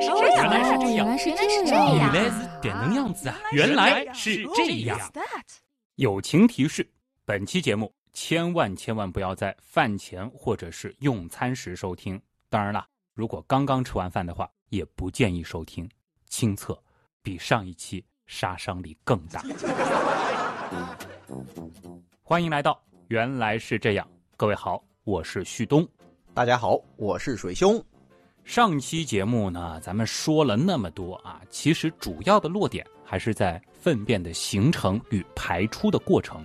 [0.00, 3.12] 来是这样，原来是这样，原来是这原样，来是点能样。
[3.12, 3.36] 子啊！
[3.52, 4.98] 原来是这样。
[5.96, 6.88] 友情提示：
[7.24, 12.20] 本期节目千万千万不要在饭前或者是用餐时收听。
[12.48, 15.88] 当然了，如果刚刚吃完饭的话，也不建议收听。
[16.28, 16.80] 亲测
[17.22, 19.42] 比上一期杀伤力更大。
[22.22, 25.86] 欢迎来到原来是这样，各位好，我是旭东。
[26.32, 27.84] 大家好，我是水兄。
[28.44, 36.44] 上期节目呢，咱们说了那么多啊，其实主要的落点还是在粪便的形成与排出的过程。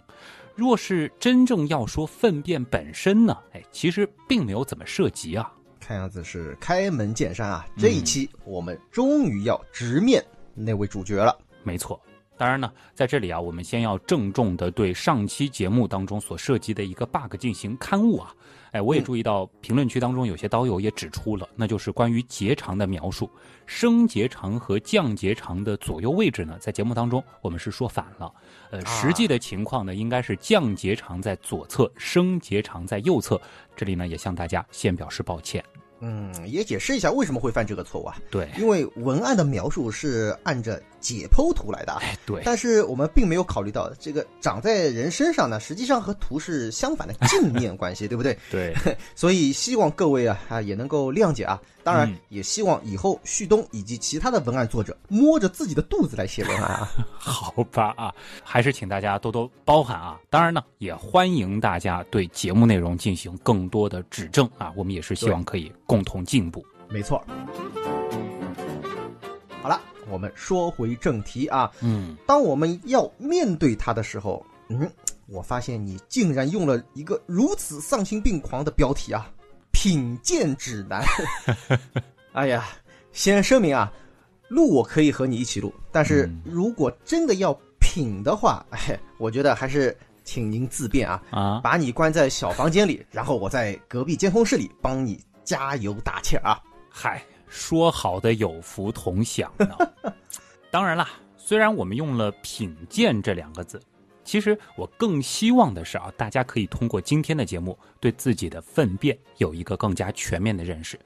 [0.54, 5.52] 若是真正要说粪便本身呢，哎，其实并没有怎么涉及啊。
[5.80, 7.66] 看样子是开门见山啊！
[7.78, 11.36] 这一期我们终于要直面那位主角了。
[11.64, 12.00] 没错，
[12.38, 18.34] 当然呢，在这里啊，我们先要郑重的对上期节目当中所涉及的一个 bug 进行刊物啊。
[18.76, 23.30] 哎，我也注意到评论区当中有些刀友也指出了，那就是关于结肠的描述，
[23.66, 28.30] 升结肠和降结肠的左右位置呢，在节目当中我们是说反了。
[28.72, 33.40] 呃，实际的情况呢，应该是降结肠在左侧，升结肠在右侧。
[33.78, 35.64] 这里呢，也向大家先表示抱歉。
[36.02, 38.18] 嗯，也解释一下为什么会犯这个错误啊？
[38.30, 42.00] 对，因为文案的描述是按着解剖图来的啊。
[42.02, 42.42] 哎，对。
[42.44, 48.36] 但是我们并没有考虑到，这个长在人身上呢，实际上和图是相反的镜面关系，对不对？
[48.50, 48.74] 对。
[49.14, 51.62] 所以希望各位啊啊也能够谅解啊。
[51.84, 56.90] 当然，也希望以后旭东以及其他的文案作者摸着自己的肚子来写文案啊。
[57.14, 58.12] 好吧啊，
[58.44, 60.20] 还是请大家多多包涵啊。
[60.32, 64.74] 当然呢，也欢迎大家对节目内容进行更多的指正啊。
[64.76, 66.66] 我们也是希望可以共同进步。
[66.90, 67.24] 没错。
[69.62, 71.72] 好了，我们说回正题啊。
[71.82, 74.90] 嗯，当我们要面对他的时候，嗯，
[75.28, 79.32] 我发现你竟然用了一个如此丧心病狂的标题啊！
[79.72, 81.04] 品鉴指南。
[82.34, 82.66] 哎呀，
[83.12, 83.92] 先声明啊，
[84.48, 96.60] 录我可以和你一起录，但是如果真的要品的话，哎，我觉得还是请您自便啊啊，把你关在小房间里，然后我在隔壁监控室里帮你加油打气啊。
[96.90, 97.22] 嗨，
[97.56, 100.14] 说好的有福同享呢？
[100.70, 103.82] 当然啦，虽然我们用了“品鉴”这两个字。
[104.26, 111.00] 其实我更希望的是啊，大家可以通过今天的节目，对自己的粪便有一个更加全面的认识。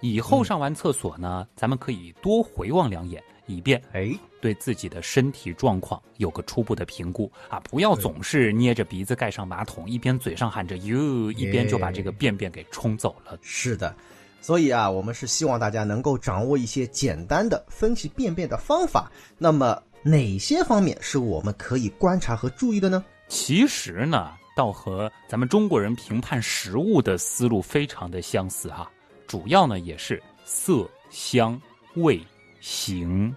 [0.00, 7.58] 以后上完厕所呢，咱们可以多回望两眼，以便哎对自己的身体状况有个初步的评估啊！
[7.60, 13.38] 不要总是捏着鼻子盖上马桶，一边嘴上喊着哟，一边就把这个便便给冲走了。
[13.40, 13.96] 是的，
[14.44, 19.10] 所以啊，我们是希望大家能够掌握一些简单的分析便便的方法。
[19.38, 19.82] 那么。
[20.06, 23.02] 哪些方面是我们可以观察和注意的呢？
[23.26, 28.86] 其实呢，倒和咱们中国人评判食物的思路非常的相似哈。
[29.26, 31.58] 主要呢也是色、香、
[31.94, 32.20] 味、
[32.60, 33.34] 形。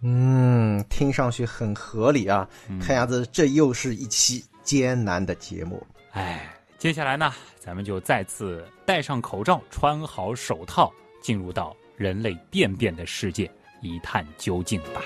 [0.00, 2.48] 嗯，听上去很合理啊。
[2.80, 5.84] 看样子这又是一期艰难的节目。
[6.12, 10.92] 哎，接下来呢，咱们就再次戴上口罩，穿好手套，
[11.22, 13.50] 进入到人类便便的世界，
[13.80, 15.02] 一探究竟吧。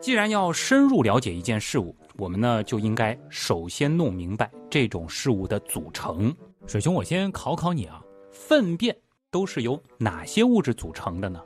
[0.00, 6.34] 既然要深入了解一件事物，我们呢就应该首先弄明白这种事物的组成。
[6.68, 8.00] 水兄，我先考考你啊，
[8.30, 8.96] 粪便
[9.32, 11.42] 都是由哪些物质组成的呢？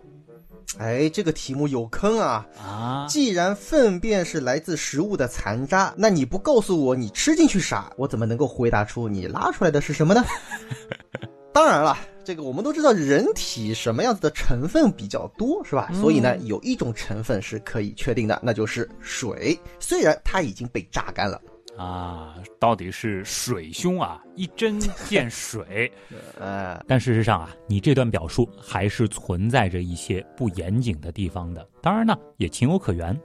[0.79, 2.47] 哎，这个题目有坑啊！
[2.59, 10.25] 啊，既然粪便是来自食物的残渣，那你不告诉我你吃进去啥，我怎么能够回答出你拉出来的是什么呢？
[11.53, 11.99] 当然了。
[12.23, 15.91] 这个我们都知道，人体什么样子的成分比较多，是吧？
[15.93, 19.59] 所以呢，有一种成分是可以确定的，那就是水。
[19.81, 21.41] 虽然它已经被榨干了，
[21.81, 25.91] 啊，到底是水兄啊，一针见水。
[26.39, 31.67] 呃，但事实上啊，你这段表述还是存在着一些不严谨的地方的。
[31.81, 33.19] 当然呢，也情有可原。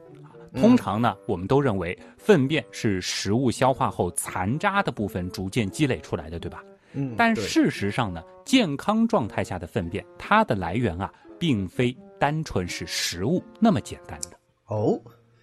[0.54, 6.64] 通常呢，我们都认为粪便是食物消化后残渣的部分逐渐积累出来的，对吧？
[6.94, 14.40] 嗯，但事实上呢，健康状态下的粪便，它的来源啊，并非单纯是食物那么简单的。
[14.68, 14.98] 哦，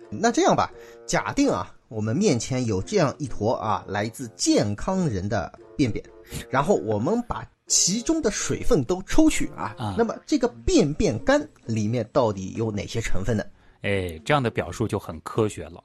[0.08, 0.72] 那这样吧，
[1.06, 6.02] 假定啊，我们面前有这样一坨啊，来自健康人的便便，
[6.48, 13.44] 然后我们把其中的水分都抽取啊，啊那么这个便便干里面到底有哪些成分呢？
[13.82, 15.84] 哎，这样的表述就很科学了。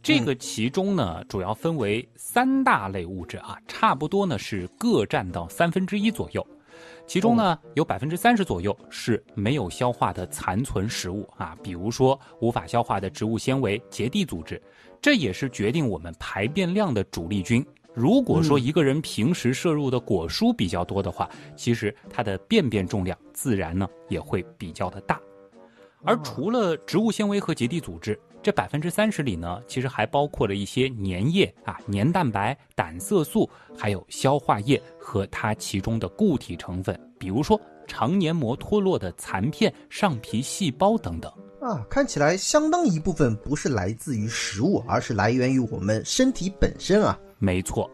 [0.00, 6.46] 这个其中呢，主要分为三大类物质啊，差不多呢是各占到三分之一左右。
[7.08, 14.60] 其中呢，有百分之三十左右是没有消化的残存食物啊，比如说无法消化的植物纤维、结缔组织，
[15.00, 17.64] 这也是决定我们排便量的主力军。
[17.94, 25.20] 如果说一个人平时摄入的果蔬比较多的话，其实他的便便重量自然呢也会比较的大。
[26.04, 41.32] 而除了植物纤维和结缔组织，这百分之三十里呢，其实还包括了一些粘液啊、粘蛋白、胆色素，还有消化液和它其中的固体成分，比如说肠黏膜脱落的残片、上皮细胞等等。
[41.60, 47.18] 啊，看起来相当一部分不是来自于食物，而是来源于我们身体本身啊。
[47.38, 47.90] 没错，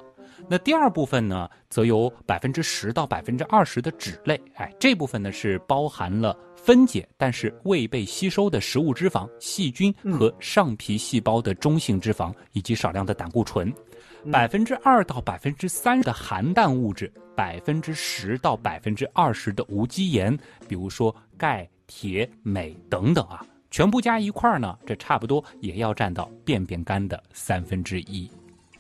[0.50, 13.72] 那第二部分呢，则有百分之十到百分之二十的脂类，哎，这部分呢是包含了分解但是未被吸收的食物脂肪、细菌和上皮细胞的中性脂肪，以及少量的胆固醇。
[14.32, 20.36] 百分之二到百分之三的含氮物质，百分之十到百分之二十的无机盐，
[20.66, 23.44] 比如说钙、铁、镁等等啊。
[23.70, 28.30] 全部加一块儿呢，这差不多也要占到便便干的三分之一。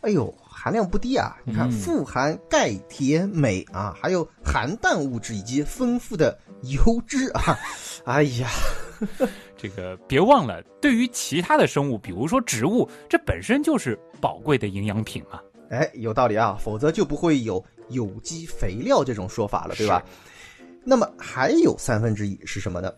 [0.02, 1.36] 哎呦，含量不低啊！
[1.44, 7.58] 你看，富含钙、铁、镁啊，还有含氮物质以及丰富的油脂啊。
[8.04, 8.48] 哎呀，
[9.64, 15.42] 这个别忘了，对于其他的生物，比如说植物，这本身就是宝贵的营养品啊。
[15.70, 20.04] 哎，有道理啊，否则就不会有有机肥料这种说法了，对吧？
[20.84, 22.92] 那么还有三分之一是什么呢？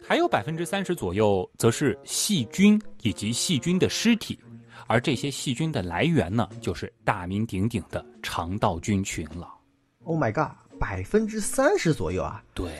[0.00, 4.38] 还有百分之三十左右，则是细菌以及细菌的尸体，
[4.86, 9.52] 而这些细菌的来源呢，就是大名鼎鼎的肠道菌群了。
[10.04, 12.40] Oh my god，百分之三十左右啊！
[12.54, 12.70] 对，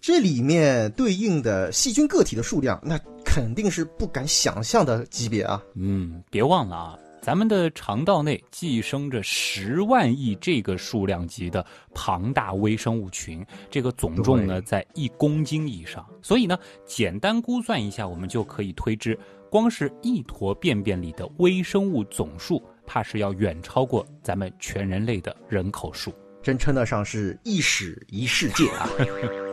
[0.00, 5.62] 这里面对应的细菌个体的数量，那肯定是不敢想象的级别啊。
[5.74, 6.98] 嗯，别忘了啊。
[7.20, 16.06] 咱们的肠道内寄生着十万亿这个数量级的庞大微生物群，这个总重呢在一公斤以上。
[16.22, 16.56] 所以呢，
[16.86, 19.18] 简单估算一下，我们就可以推知，
[19.50, 28.88] 光是一坨便便里的微生物总数，怕是要远超过咱们全人类的人口数，真称得上是一史一世界啊！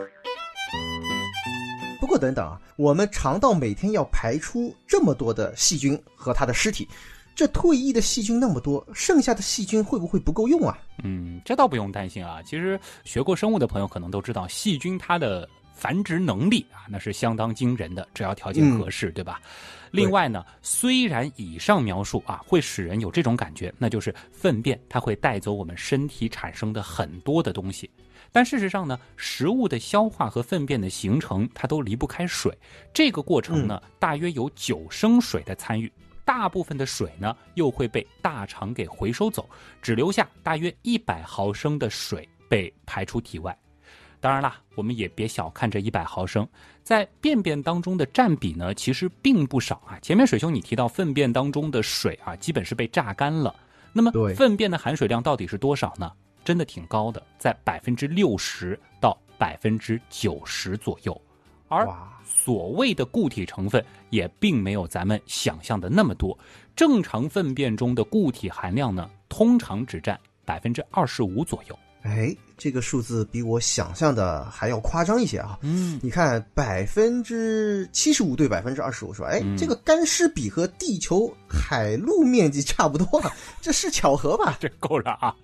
[2.05, 6.87] 不过等等啊，我们肠道每天要排出这么多的细菌和它的尸体。
[7.33, 10.77] 这退役的细菌那么多，剩下的细菌会不会不够用啊？
[11.03, 12.43] 嗯，这倒不用担心啊。
[12.43, 19.41] 其实学过生物的朋友可能都知道，细菌它的繁殖能力啊，那是相当惊人的，只要条件合适，对吧？
[19.89, 27.89] 另外呢，虽然以上描述啊会使人有这种感觉，那就是粪便它会带走我们身体产生的很多的东西，
[28.35, 32.53] 但事实上呢，食物的消化和粪便的形成，它都离不开水。
[32.93, 35.89] 这个过程呢，大约有九升水的参与。
[36.25, 39.49] 大部分的水呢，又会被大肠给回收走，
[39.81, 43.57] 只留下大约一百毫升的水被排出体外。
[44.19, 46.45] 当然啦，我们也别小看这一百毫升，
[46.83, 49.97] 在便便当中的占比呢，其实并不少啊。
[50.01, 53.55] 前面水兄你提到粪便当中的水啊，基本是被榨干了。
[53.93, 56.11] 那么，粪便的含水量到底是多少呢？
[56.45, 61.21] 真的挺高的，在百分之六十到百分之九十左右。
[61.67, 61.85] 而
[62.23, 66.37] 所谓的固体成分也并没有咱们想象的那么多，
[66.75, 71.77] 正常粪便中的固体含量呢，通常只占百分之二十五左右。
[72.05, 75.57] 哎，这个数字比我想象的还要夸张一些啊！
[75.63, 79.29] 嗯，你看百分之七十五对百分之二十五是吧？
[79.29, 83.21] 哎，这个干湿比和地球海陆面积差不多，
[83.59, 84.55] 这是巧合吧？
[84.61, 85.35] 这够了啊！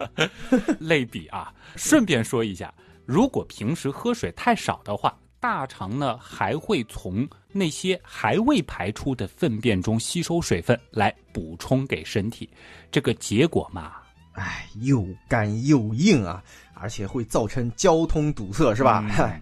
[0.79, 2.71] 类比啊，顺便说一下，
[3.05, 5.17] 如果平时喝水太少的话。
[5.41, 12.47] 大肠呢还会从那些还未排出的粪便中吸收水分来补充给身体，
[12.91, 13.93] 这个结果嘛，
[14.33, 19.03] 哎，又干又硬啊，而且会造成交通堵塞，是吧？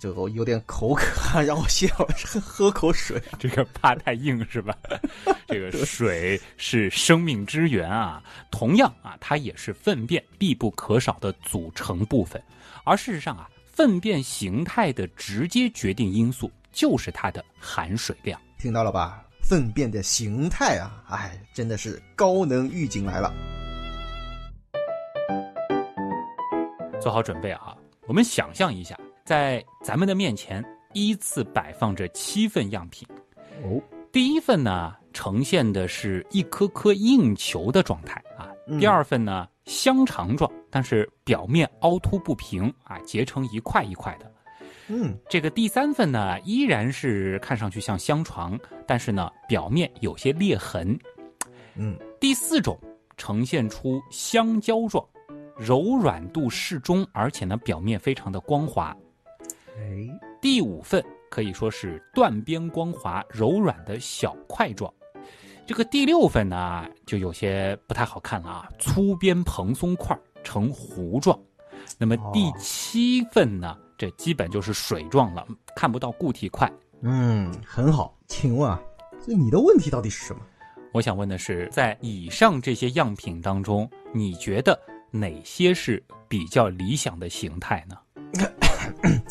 [0.00, 3.22] 就有点口渴，让我先喝喝口水。
[3.38, 4.76] 这个怕太硬是吧？
[5.46, 12.42] 这个水是生命之源啊，同样啊，它也是粪便必不可少的组成部分。
[12.84, 13.48] 而事实上啊。
[13.78, 19.24] 粪便形态的直接决定因素就是它的含水量，听到了吧？
[19.40, 23.32] 粪便的形态啊，哎，真的是高能预警来了。
[27.08, 27.74] 做好准备啊！
[28.06, 30.62] 我们想象一下，在咱们的面前
[30.92, 33.08] 依次摆放着七份样品。
[33.62, 33.80] 哦，
[34.12, 38.52] 第一份呢，呈现的是一颗颗硬球的状态啊。
[38.78, 39.48] 第二份呢？
[39.64, 44.30] 香肠状，但是表面凹凸不平啊，结成一块一块的。
[44.88, 50.94] 嗯，这个第三份呢，依然是看上去像香肠，但是呢，表面有些裂痕。
[51.74, 52.78] 嗯，第四种
[53.16, 55.02] 呈现出香蕉状，
[55.58, 58.96] 柔软度适中，而且呢，表面非常的光滑。
[59.76, 60.08] 哎，
[60.40, 64.92] 第五份可以说是断边光滑、柔软的小块状。
[65.66, 71.38] 这个第六份呢，就有些不太好看了啊，粗边蓬松块呈糊状。
[71.98, 76.72] 那么第七份呢，这基本就是水状了，看不到固体块。
[77.02, 78.16] 嗯，很好。
[78.28, 78.80] 请问啊，
[79.26, 80.40] 这你的问题到底是什么？
[80.92, 84.78] 我想问的是，在以上这些样品当中，你觉得
[85.10, 87.96] 哪些是比较理想的形态呢？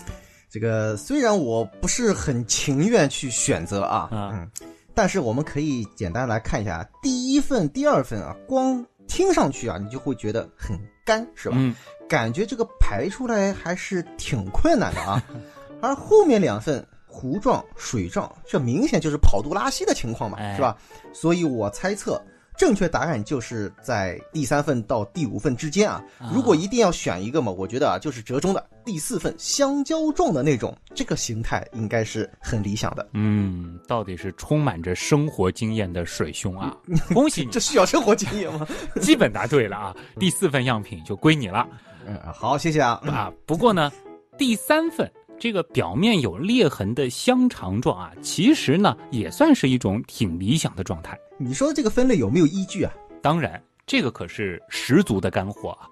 [0.49, 4.49] 这个虽然我不是很情愿去选择啊，嗯，
[4.93, 11.55] 但是我们可以简单来看一下第一份、第二份啊，光听上去啊，你就会觉得很干，是吧？
[11.59, 11.75] 嗯，
[12.07, 15.23] 感觉这个排出来还是挺困难的啊，
[15.81, 16.85] 而后面两份。
[17.09, 20.77] 糊状、水状，这明显就是跑肚拉稀的情况嘛，是吧？
[21.13, 22.21] 所以我猜测
[22.57, 26.03] 正确答案就是在第三份到第五份之间啊。
[26.33, 33.07] 如果一定要选一个嘛，我觉得啊，就是折中的第四份香蕉状的那种，这个形态应该是很理想的。
[33.13, 36.75] 嗯，到底是充满着生活经验的水兄啊！
[37.13, 38.67] 恭喜你，这需要生活经验吗？
[38.99, 39.95] 基本答对了啊！
[40.19, 41.67] 第四份样品就归你了。
[42.07, 43.31] 嗯，好，谢谢啊啊！
[43.45, 43.91] 不过呢，
[44.37, 45.09] 第三份。
[45.39, 51.17] 这个表面有裂痕的香肠状啊，其实呢也算是一种挺理想的状态。
[51.37, 52.93] 你说这个分类有没有依据啊？
[53.21, 55.87] 当然，这个可是十足的干货啊。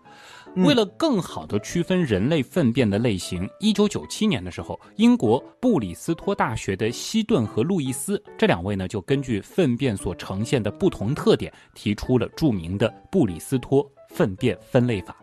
[0.57, 15.15] 为了更好的区分人类粪便的类型，一九九七年的时候，英国布里斯托大学的希顿和路易斯这两位呢，就根据粪便所呈现的不同特点，提出了著名的布里斯托粪便分类法。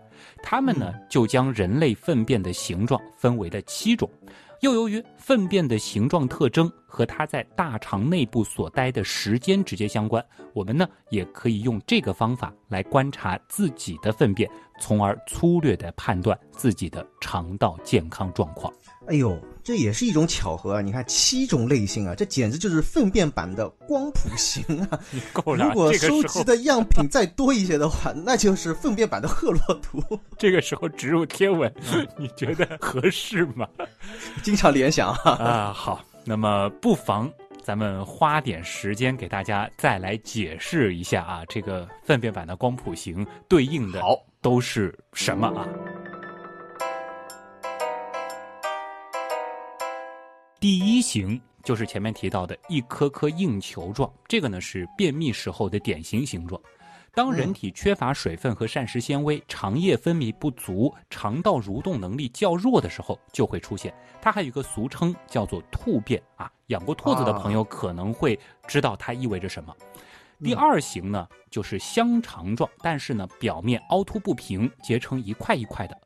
[0.43, 4.11] 他们呢，就将人类粪便的形状分为了七种，
[4.61, 18.73] 又由于粪便的形状特征和它在大肠内部所待的时间直接相关，我们呢也可以用这个方法来观察自己的粪便，从而粗略的判断自己的肠道健康状况。
[19.09, 20.81] 哎呦，这也是一种巧合啊！
[20.81, 24.99] 你看七种类型啊，这简直就是粪便版的光谱型啊！
[25.11, 25.67] 你够了。
[25.67, 30.03] 如果收集的样品再多一些的话， 那就是粪便版的赫洛图。
[30.39, 31.73] 这个时候植入贴文，
[32.17, 33.67] 你觉得合适吗？
[34.43, 35.31] 经常联想啊。
[35.33, 37.31] 啊，好，那么不妨
[37.63, 45.67] 咱们花点时间给大家再来解释一下啊，这个粪便版的光谱型对应的好都是什么啊？
[50.63, 56.63] 第一型就是前面提到的一颗颗硬球状，这个呢是便秘时候的典型形状。
[57.13, 63.93] 当人体缺乏水分和膳食纤维，肠液分泌不足，肠道蠕动能力较弱的时候，就会出现。
[64.21, 68.39] 它还有一个俗称叫做兔便啊，养过兔子的朋友可能会
[68.69, 69.75] 知道它意味着什么。
[70.45, 76.01] 第二型呢就是香肠状，但是呢表面凹凸不平，结成一块一块的。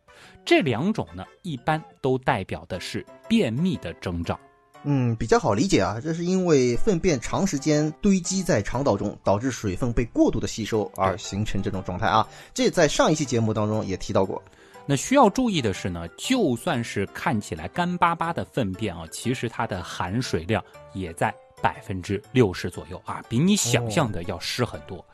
[0.47, 4.41] 这两种呢一般都代表的是便秘的征兆。
[4.89, 12.27] 嗯，比较好理解啊，这是因为粪便长时间堆积在肠道中，导致水分被过度的吸收而形成这种状态啊。
[12.55, 14.41] 这在上一期节目当中也提到过。
[14.87, 20.63] 那需要注意的是呢，就算是看起来干巴巴的粪便啊，其实它的含水量
[20.95, 25.05] 也在百分之六十左右啊，比你想象的要湿很多。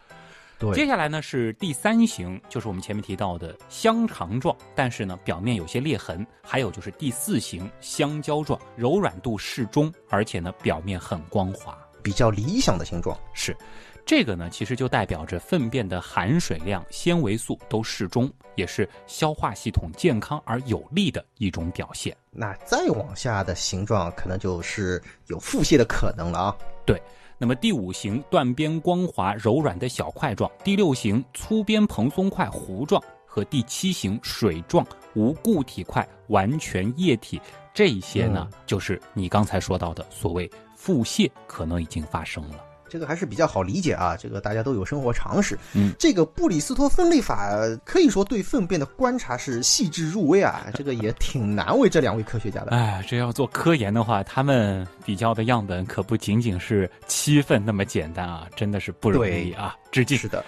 [0.75, 6.25] 接下来呢是第三型，就是我们前面提到的香肠状，但是呢表面有些裂痕。
[6.43, 13.19] 还有就是第四型香蕉状，柔软度适中，而且呢表面很光滑，比较理想的形状。
[13.33, 13.57] 是，
[14.05, 22.17] 这个呢其实就代表着粪便的含水量、纤维素都适中，也是消化系统健康而有利的一种表现。
[22.31, 26.57] 那再往下的形状可能就是有腹泻的可能了啊。
[26.85, 27.01] 对。
[27.43, 37.41] 那么第五型断边光滑柔软的小块状，第六型粗边蓬松块糊状，和第七型水状无固体块完全液体，
[37.75, 42.65] 这些呢，就是你刚才说到的所谓腹泻可能已经发生了。
[42.93, 45.59] 这个还是比较好理解啊，这个大家都有生活常识。
[45.73, 47.51] 嗯，这个布里斯托分类法
[47.87, 52.73] 可以说对粪便的观察是细致入微啊，这个也挺难为这两位科学家的。
[52.73, 59.75] 哎，这要做科研的话，他们比较的样本可不仅仅是七份那么简单啊，真的是不容易啊。
[59.91, 60.19] 致敬。
[60.19, 60.45] 是的，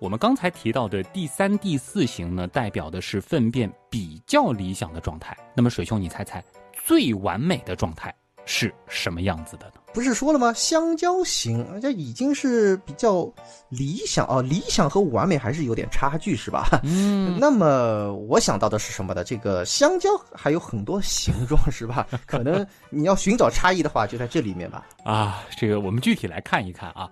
[0.00, 5.36] 我们刚才提到的第三、第四型呢，代表的是粪便比较理想的状态。
[5.54, 8.12] 那么水兄，你猜猜最完美的状态
[8.44, 9.74] 是什么样子的呢？
[9.94, 10.52] 不是说了吗？
[10.52, 13.32] 香蕉型，这已经是比较
[13.68, 16.80] 理想啊，理想和完美还是有点差距，是吧？
[16.82, 17.38] 嗯。
[17.40, 19.22] 那么我想到的是什么的？
[19.22, 22.06] 这个香蕉还有很多形状，是吧？
[22.26, 24.84] 可能你要寻找差异的话，就在这里面吧。
[25.04, 27.08] 啊，这个我们具体来看一看啊。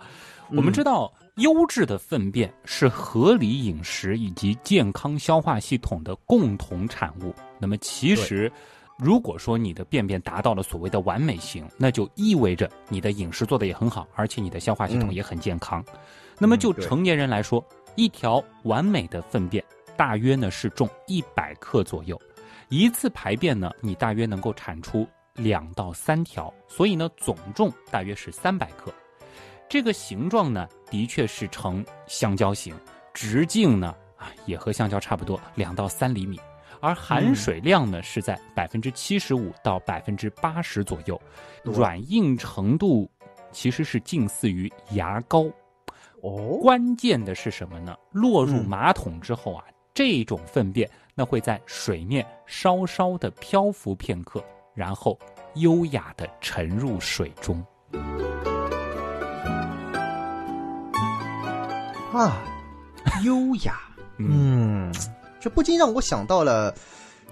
[0.51, 7.33] 我们知道，优质的粪便是合理饮食以及健康消化系统的共同产物。
[7.61, 8.53] 那么其实。
[9.03, 15.85] 如果说你的便便达到了所谓的完美型，那就意味着你的饮食做的也很好，而且你的消化系统也很健康。
[16.39, 17.65] 那么就成年人来说，
[17.97, 19.63] 一条完美的粪便
[19.97, 22.17] 大约呢是重一百克左右，
[22.69, 25.05] 一次排便呢你大约能够产出
[25.35, 28.95] 两到三条，所以呢总重大约是三百克。
[29.69, 32.73] 这个形状呢的确是呈香蕉形，
[33.13, 36.39] 直径呢啊也和香蕉差不多，两到三厘米。
[36.83, 41.19] 而含水量呢是在百分之七十五到百分之八十左右，
[41.63, 43.09] 软硬程度
[43.53, 45.45] 其实是近似于牙膏。
[46.23, 47.97] 哦，关键的是什么呢？
[48.11, 55.17] 落入马桶之后啊，这种粪便那会在水面稍稍的漂浮片刻，然后
[55.55, 57.65] 优雅的沉入水中。
[62.13, 62.43] 啊，
[63.23, 63.79] 优雅，
[64.19, 64.93] 嗯。
[65.43, 66.73] 这不禁让我想到了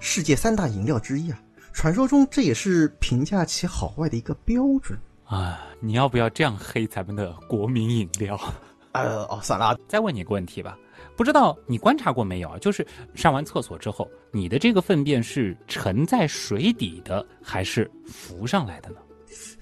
[0.01, 1.41] 世界三大饮料之一啊！
[1.71, 5.65] 传说中这也是评价其好坏的一个标准啊！
[5.79, 8.37] 你要不要这样黑咱们的国民饮料？
[8.91, 10.77] 呃，哦，算了，再问你个问题吧。
[11.15, 12.57] 不知道你观察过没有啊？
[12.59, 18.97] 就是上完厕所之后，你的这个粪便是沉在水底的，还是浮上来的呢？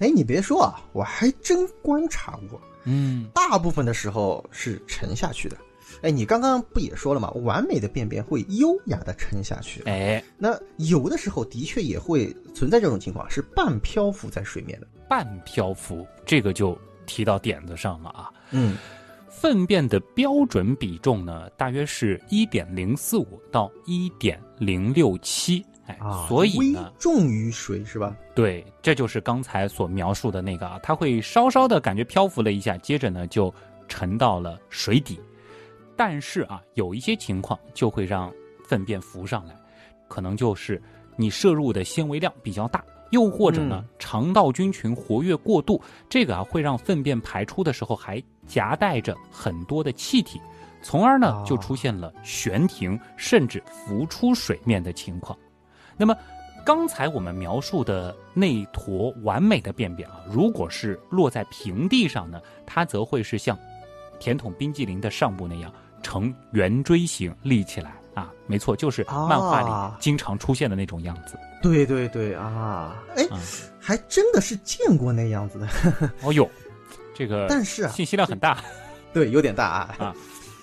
[0.00, 2.60] 哎，你别说啊，我还真观察过。
[2.82, 5.56] 嗯，大部分的时候是沉下去的。
[6.02, 7.30] 哎，你刚刚不也说了吗？
[7.42, 9.82] 完美的便便会优雅的沉下去。
[9.84, 14.86] 哎，那有的时候的确也会存在这种情况，是半漂浮在水面的。
[15.08, 18.30] 半漂浮，这个就提到点子上了啊。
[18.50, 18.76] 嗯，
[19.28, 25.64] 粪便的标准比重呢，大约是一点零四五到一点零六七。
[25.86, 28.16] 哎，所以呢，重于水是吧？
[28.32, 33.52] 对，这就是刚才所描述的那个啊，它会稍稍的感觉漂浮了一下，接着呢就
[33.88, 35.18] 沉到了水底。
[36.02, 38.32] 但是啊，有一些情况就会让
[38.66, 39.54] 粪便浮上来，
[40.08, 40.80] 可能就是
[41.14, 45.78] 你摄入的纤维量比较大，又或者呢肠道菌群活跃过度，
[46.08, 50.40] 这个啊会让粪便排出的时候还夹带着很多的气体，
[50.80, 55.38] 从而呢就出现了悬停甚至浮出水面的情况。
[55.98, 56.16] 那么
[56.64, 63.54] 刚才我们描述的那坨完美的便便啊，如果是落在平地上呢，它则会是像
[64.18, 65.70] 甜筒冰激凌的上部那样。
[66.02, 71.38] 呈圆锥形立起来啊，没错，就是漫画里经常出现的那种样子。
[71.62, 73.26] 对对对啊，哎，
[73.78, 75.68] 还真的是见过那样子的。
[76.22, 76.48] 哦呦，
[77.14, 78.62] 这个但是啊，信息量很大，
[79.12, 80.14] 对，有点大啊啊。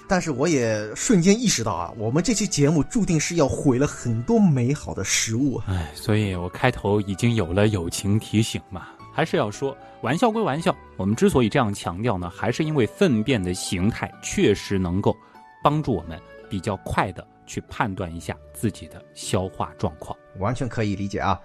[0.09, 5.61] 但是我也瞬间意识到啊，我们这期节目注定是要毁了很多美好的食物。
[5.67, 9.75] 哎，所以我开头已经有了友情提醒嘛，还是要说。
[10.01, 15.17] 玩笑归玩笑，我们之所以这样强调呢，还是因为粪便的形态确实能够
[15.63, 21.41] 帮助我们比较快的去判断一下自己的消化状况，完全可以理解啊。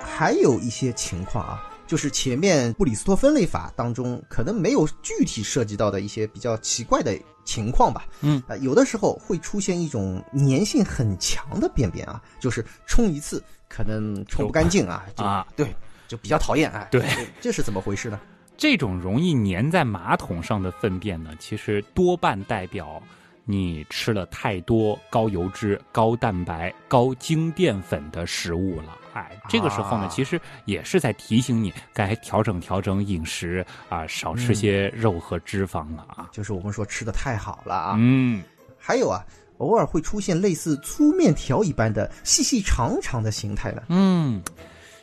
[0.00, 8.06] 还有一些情况啊，就是前面布里斯托分类法当中可能没有具体涉及到的一些比较奇怪的情况吧。
[8.22, 13.44] 嗯，啊，有的时候会出现一种粘性很强的便便啊，就是冲一次。
[13.68, 15.74] 可能冲不干净啊，啊，对，
[16.08, 17.04] 就比较讨厌哎，对，
[17.40, 18.18] 这是怎么回事呢？
[18.56, 23.00] 这种容易粘在马桶上的粪便呢，其实多半代表
[23.44, 28.98] 你吃了太多高油脂、高蛋白、高精淀粉的食物了。
[29.14, 36.28] 哎，这个时候呢，其实也是在提醒你该调整调整饮食啊，少吃些肉和脂肪了啊。
[36.32, 37.96] 就是我们说吃的太好了啊。
[37.96, 38.42] 嗯，
[38.76, 39.24] 还有啊。
[39.58, 43.82] 偶尔会出现类似粗面条一般的细细长长的形态的。
[43.88, 44.42] 嗯，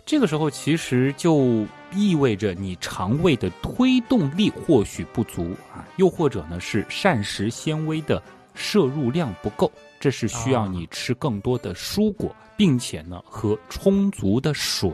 [0.05, 8.21] 这个时候其实就意味着你肠胃的推动力或许不足啊，又或者呢是膳食纤维的
[8.53, 14.93] 摄入量不够，这是需要你吃更多的蔬果，并且呢喝充足的水。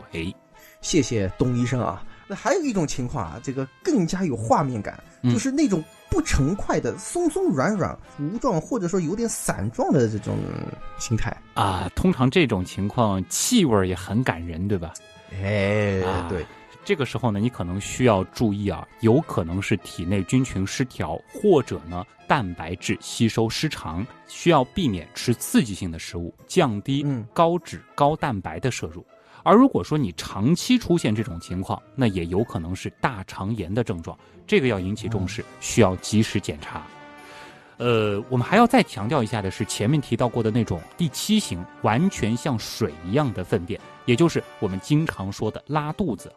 [0.80, 2.04] 谢谢东医生啊。
[2.26, 5.82] 那还有一种情况啊，这个更加有画面感，就是那种。
[6.12, 10.36] 不成块的松松软软糊状，或者说有点散状的这种
[10.98, 14.92] 形态啊，通常这种情况气味也很感人，对吧？
[15.32, 16.44] 哎，对，
[16.84, 29.02] 这个时候呢，你可能需要注意啊，有可能是体内菌群失调，或者呢蛋白质吸收失常，需要避免吃刺激性的食物，降低高脂高蛋白的摄入。
[29.42, 36.86] 而如果说你长期出现这种情况，那也有可能是大肠炎的症状，这个要引起重视，需要及时检查。
[37.78, 46.32] 呃，我们还要再强调一下的是，前面提到过的那种第七型，完全像水一样的粪便，也就是我们经常说的拉肚子。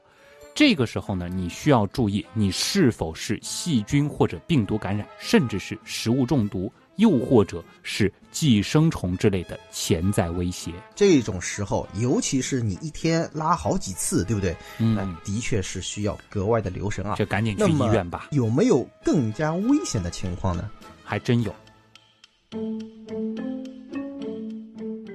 [0.55, 10.71] 这个时候呢，你需要注意你是否是细菌或者病毒感染，甚至是食物中毒，又或者是寄生虫之类的潜在威胁。
[10.95, 14.55] 这种时候，尤其是你一天拉好几次，对不对？
[14.77, 17.15] 那嗯，的确是需要格外的留神啊。
[17.15, 20.69] 就赶紧去医院吧，有没有更加危险的情况呢？
[21.03, 21.53] 还真有。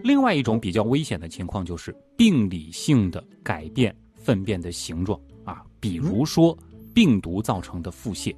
[0.02, 6.56] 另外一种比较危险的情况就是病理性的改变粪便的形状啊，比如说
[6.92, 8.34] 病毒造成的腹泻。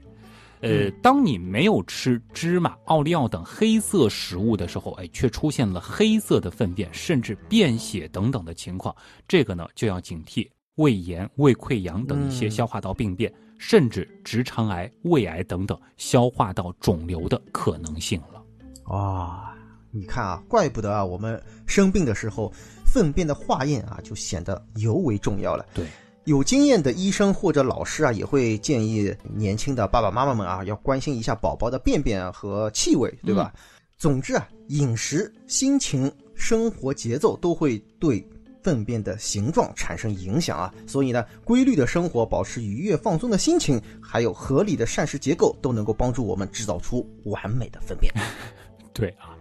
[0.63, 8.95] 呃，当你没有吃芝麻、奥利奥等黑色食物的时候，哎，却出现了黑色的粪便，甚至便血等等的情况，
[9.27, 18.43] 这个呢就要警惕胃炎、胃溃疡等一些嗯消化道病变，甚至直肠癌、胃癌等等消化道肿瘤的可能性了。
[18.87, 19.55] 哇，
[19.91, 22.53] 你看啊，怪不得啊，我们生病的时候，
[22.87, 25.67] 粪便的化验啊，就显得尤为重要了。
[25.75, 25.87] 对，
[26.25, 33.53] 有经验的医生或者老师啊，也会建议年轻的爸爸妈妈们啊，要关心一下宝宝的便便啊和气味，对吧？
[33.99, 38.25] 总之啊，饮食、心情、生活节奏都会对
[38.63, 40.73] 粪便的形状产生影响啊。
[40.87, 48.13] 所以呢，规律的生活、保持愉悦放松的心情，还有合理的膳食结构，都能够帮助我们制造出完美的粪便。
[48.95, 49.35] 对啊，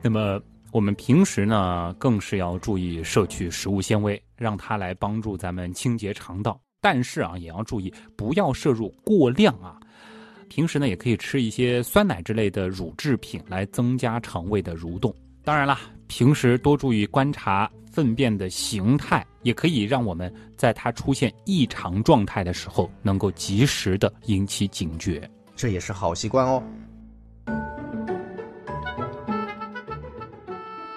[0.00, 6.60] 那么我们平时呢，更是要注意摄取食物纤维，让它来帮助咱们清洁肠道。
[6.80, 9.78] 但是啊，也要注意不要摄入过量啊。
[10.48, 15.14] 平时呢，也可以吃一些酸奶之类的乳制品来增加肠胃的蠕动。
[15.44, 25.30] 当然啦，平时多注意观察粪便的形态，也可以让我们在它出现异常状态的时候，能够及时的引起警觉。
[25.54, 26.62] 这也是好习惯哦。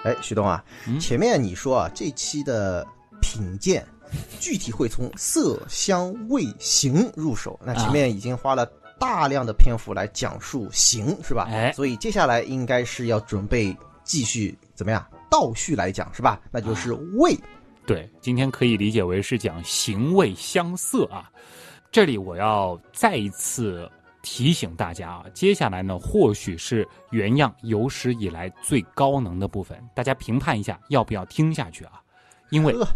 [0.04, 2.86] 哎，徐东啊，嗯前面你说啊，这期的
[3.26, 3.84] 品鉴
[4.38, 8.64] 具体会从色、香、味、形入手，那前面已经花了
[9.00, 11.48] 大量的篇幅来讲述形，是吧？
[11.50, 16.40] 哎所以接下来应该是要准备继续怎么样倒叙来讲，是吧？
[16.52, 17.36] 那就是味。
[17.84, 21.28] 对，今天可以理解为是讲形味相色啊。
[21.90, 23.90] 这里我要再一次
[24.22, 32.00] 提醒大家啊，接下来呢，或许是原样有史以来最高能的部分，大家评判一下要不要听下去啊？
[32.50, 32.86] 因为呵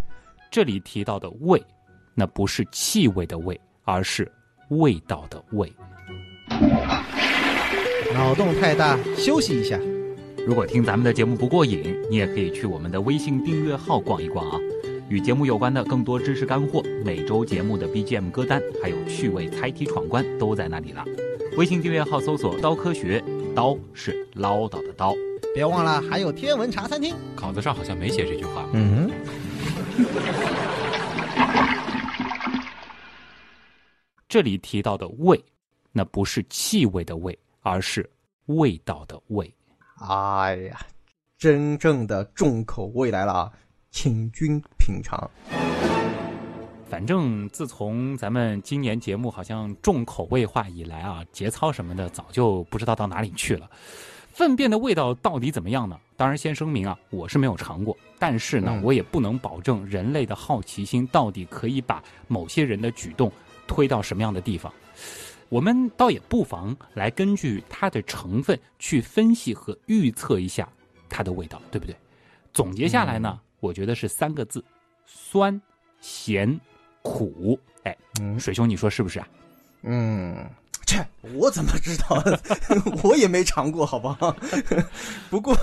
[0.50, 1.62] 这里提到的味，
[2.12, 4.30] 那不是气味的味，而是
[4.70, 5.72] 味道的味。
[8.12, 9.78] 脑洞太大，休息一下。
[10.44, 14.58] 如果听咱们的节目不过瘾，你也可以去我们的微信订阅号逛一逛啊。
[15.08, 21.04] 与节目有关的更多知识干货，每周节目的 BGM 歌单，还有趣味猜题闯关都在那里了。
[21.56, 23.22] 微信订阅号搜索“刀科学”，
[23.54, 25.14] 刀是唠叨的刀。
[25.52, 27.14] 别忘了还有天文茶餐厅。
[27.34, 28.68] 稿子上好像没写这句话。
[28.72, 29.10] 嗯，
[34.28, 35.42] 这里提到的味，
[35.90, 38.08] 那不是气味的味，而是
[38.46, 39.52] 味道的味。
[40.08, 40.80] 哎呀，
[41.36, 43.52] 真正的重口味来了啊，
[43.90, 45.28] 请君品尝。
[46.88, 53.68] 反正自从咱们今年节目好像重口味化以来啊，节操什么的早就不知道到哪里去了。
[54.32, 55.98] 粪便的味道到底怎么样呢？
[56.20, 63.33] 当然，先声明啊，我是没有尝过，但是呢，嗯我也不能保证人类的好奇心到底可以把某些人的举动
[63.66, 64.70] 推到什么样的地方。
[65.48, 70.68] 我们倒也不妨来根据它的成分去分析和预测一下
[71.09, 71.96] 它的味道，对不对？
[72.52, 74.62] 总结下来呢，我觉得是三个字：
[75.06, 75.59] 酸、
[76.02, 76.61] 咸、
[77.00, 77.59] 苦。
[77.85, 79.26] 哎，嗯水兄，你说是不是啊？
[79.85, 80.46] 嗯，
[80.90, 82.22] 切，我怎么知道？
[83.05, 84.37] 我也没尝过，好不好？
[85.31, 85.57] 不过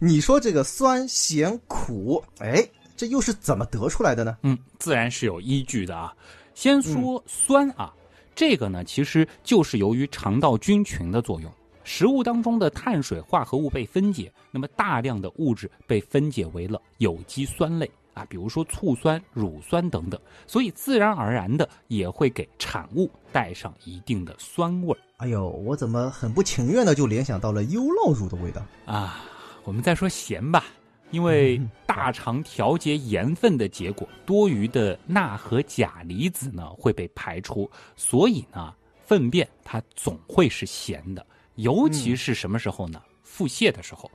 [0.00, 2.66] 你说这个酸、咸、苦，哎，
[2.96, 4.36] 这又是怎么得出来的呢？
[4.42, 6.12] 嗯，自然是有依据的啊。
[6.54, 7.92] 先说酸啊，
[8.34, 11.50] 这个呢其实就是由于肠道菌群的作用，
[11.84, 28.62] 食物当中的碳水化合物被分解，那么大量的物质被分解为了有机酸类啊，比如说醋酸、乳酸等等，所以自然而然的也会给产物带上一定的酸味儿哎呦，我怎么很不情愿的就联想到了优酪乳的味道？
[28.86, 29.24] 啊。
[29.64, 30.64] 我们再说咸吧。
[31.12, 41.24] 因为嗯大肠调节盐分的结果，多余的钠和钾离子呢会被排出，所以呢，粪便它总会是咸的。
[41.56, 43.00] 尤其是什么时候呢？
[43.22, 44.10] 腹泻的时候，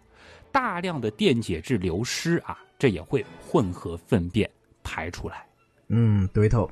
[0.52, 4.50] 大量的电解质流失啊，这也会混合粪便
[4.84, 5.46] 排出来。
[5.88, 6.70] 嗯，对头，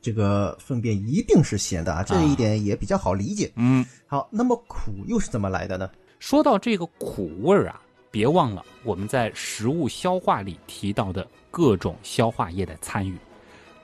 [0.00, 3.52] 这个粪便一定是咸的啊，这一点也比较好理解。
[3.56, 5.90] 嗯，好，那么苦又是怎么来的呢？
[6.18, 13.16] 说到这个苦味儿啊，别忘了我们在食物消化里提到的各种消化液的参与。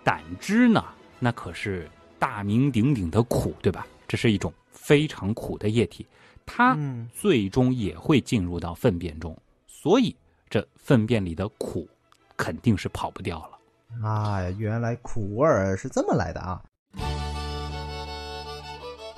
[0.02, 0.84] 胆汁呢，
[1.18, 3.87] 那可是大名鼎鼎的苦，对吧？
[4.06, 6.06] 这是一种非常苦的液体。
[6.44, 9.34] 它嗯最终也会进入到粪便中，
[9.66, 10.14] 所以
[10.48, 11.88] 这粪便里的苦
[12.37, 14.07] 肯定是跑不掉了。
[14.07, 16.62] 啊，原来苦味儿是这么来的啊！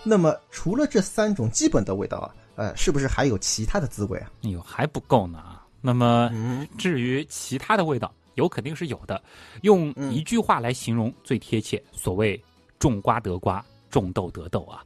[0.04, 4.30] 那么除了这三种基本的味道啊，呃，是不是还有其他的滋味啊？
[4.44, 5.66] 哎呦，还不够呢啊！
[5.80, 9.22] 那么嗯，至于其他的味道，有肯定是有的。
[9.62, 12.42] 用嗯一句话来形容最贴切，所谓
[12.78, 14.84] “种瓜得瓜，种豆得豆”啊。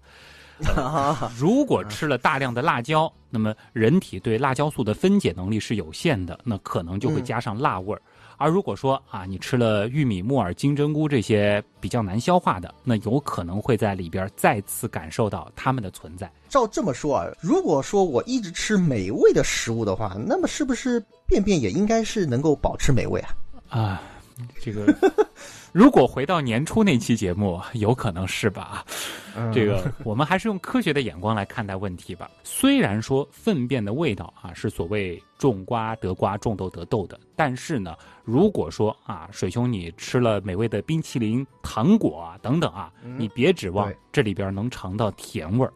[1.39, 8.03] 如果吃了大量的辣椒，那么人体对辣椒素的分解能力是有限的，那可能就会加上辣味儿。
[8.37, 16.31] 而如果说啊，你吃了玉米、木耳、金针菇这些比较难消化的，那有可能会在里边再次感受到它们的存在。
[16.49, 23.31] 照这么说啊，如果说我一直吃美味的食物的话，那么是不是便便也应该是能够保持美味啊？
[23.69, 24.03] 啊，
[24.59, 24.87] 这个
[25.73, 28.85] 如果回到年初那期节目，有可能是吧？
[29.55, 32.29] 这个我们还是用科学的眼光来看待问题吧。
[32.43, 45.73] 虽然说粪便的味道啊是所谓种瓜得瓜，种豆得豆的，但是呢，如果说啊，水兄你吃了美味的冰淇淋、糖果啊等等啊，你别指望这里边能尝到甜味儿，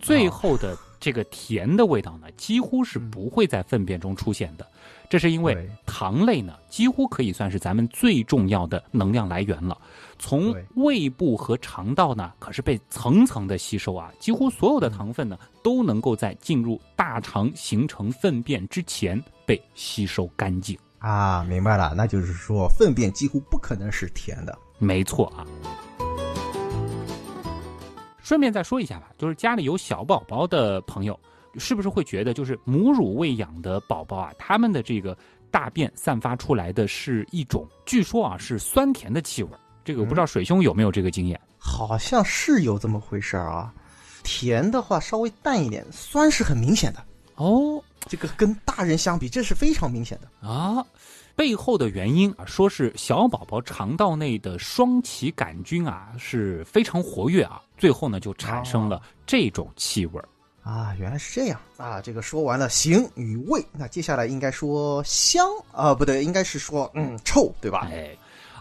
[0.00, 4.66] 最后的这个甜的味道呢，几乎是不会在粪便中出现的。
[5.08, 9.78] 这是因为糖类呢，几乎可以算是咱们最重要的能量来源了。
[10.18, 20.76] 从胃部和肠道呢，可是被层层的吸收啊，几乎所有的糖分呢，都能够在进入大肠形成粪便之前被吸收干净。
[20.98, 24.58] 啊，明白了，那就是说粪便几乎不可能是甜的。
[24.78, 25.46] 没错啊。
[28.22, 31.16] 顺便再说一下吧，就是家里有小宝宝的朋友，
[31.58, 35.16] 是不是会觉得，就是母乳喂养的宝宝啊，他们的这个
[35.50, 39.50] 大便散发出来的是一种，据说啊是酸甜的气味。
[39.84, 41.40] 这个我不知道水兄有没有这个经验？
[41.58, 43.72] 好像是有这么回事儿啊。
[44.22, 47.04] 甜的话稍微淡一点，酸是很明显的。
[47.36, 50.48] 哦这个跟大人相比，这是非常明显的。
[50.48, 50.84] 啊，
[51.34, 60.28] 背后的原因啊，说是小宝宝肠道内的双歧杆菌啊是非常活跃啊，最后呢就产生了这种气味儿。
[60.66, 62.00] 啊，原来是这样啊！
[62.00, 67.88] 这个说完了形与味，那接下来应该说香啊，不对，应该是说嗯臭，对吧？
[67.92, 68.10] 哎，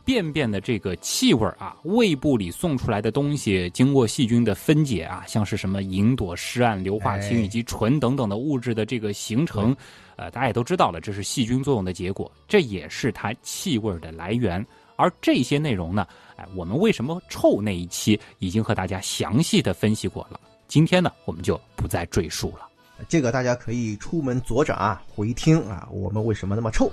[0.06, 9.76] 便便的这个气味啊，胃部里送出来的东西，经过细菌的分解啊，像是什么吲哚、湿胺、硫化氢哎以及醇等等的物质的这个形成，
[10.16, 14.64] 呃，大家也都知道了，这是细菌作用的结果，这也是它气味的来源。
[14.96, 16.06] 而这些内容呢，
[16.38, 20.40] 哎，我们为什么臭那一期已经和大家详细的分析过了，
[20.76, 22.68] 今天呢，我们就不再赘述了。
[23.08, 26.92] 这个大家可以出门左转啊，回听啊，我们为什么那么臭？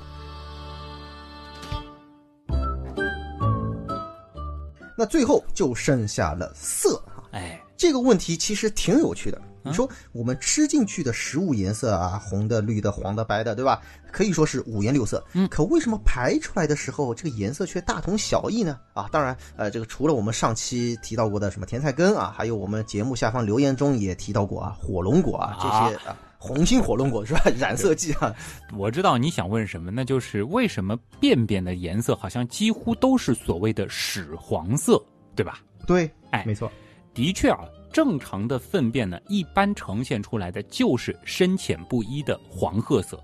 [4.96, 9.38] 那最后就剩下了色啊，哎，这个问题其实挺有趣的。
[9.38, 13.80] 嗯你说我们吃进去的食物颜色啊，红的、绿的、黄的、白的，对吧？
[14.12, 15.24] 可以说是五颜六色。
[15.32, 18.78] 嗯可为什么排出来的时候，这个颜色却大同小异呢？
[18.92, 27.40] 啊，当然，呃，这个除了我们上期提到过的什么甜菜根啊，还有我们节目下方留言中也提到过啊，火龙果啊，这些啊，红心火龙果是吧？
[27.56, 28.34] 染色剂啊，
[28.76, 35.02] 我知道你想问什么，那就是为什么便便的颜色好像几乎都是所谓的屎黄色，
[35.34, 35.60] 对吧？
[35.86, 36.70] 对，哎没错，
[37.14, 37.60] 的确啊，
[37.92, 43.22] 正常的粪便呢，一般呈现出来的就是深浅不一的黄褐色。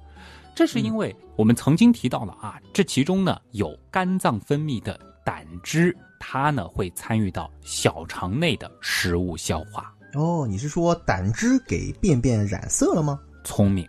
[0.58, 9.94] 这是因为我们曾经提到了啊，这其中呢有肝脏分泌的胆汁，它呢会参与到小肠内的食物消化。
[10.14, 13.20] 哦，你是说胆汁给便便染色了吗？
[13.44, 13.88] 聪明，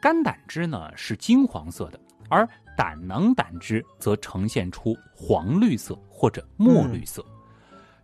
[0.00, 2.00] 肝胆汁呢是金黄色的，
[2.30, 7.22] 而胆囊胆汁则呈现出黄绿色或者墨绿色。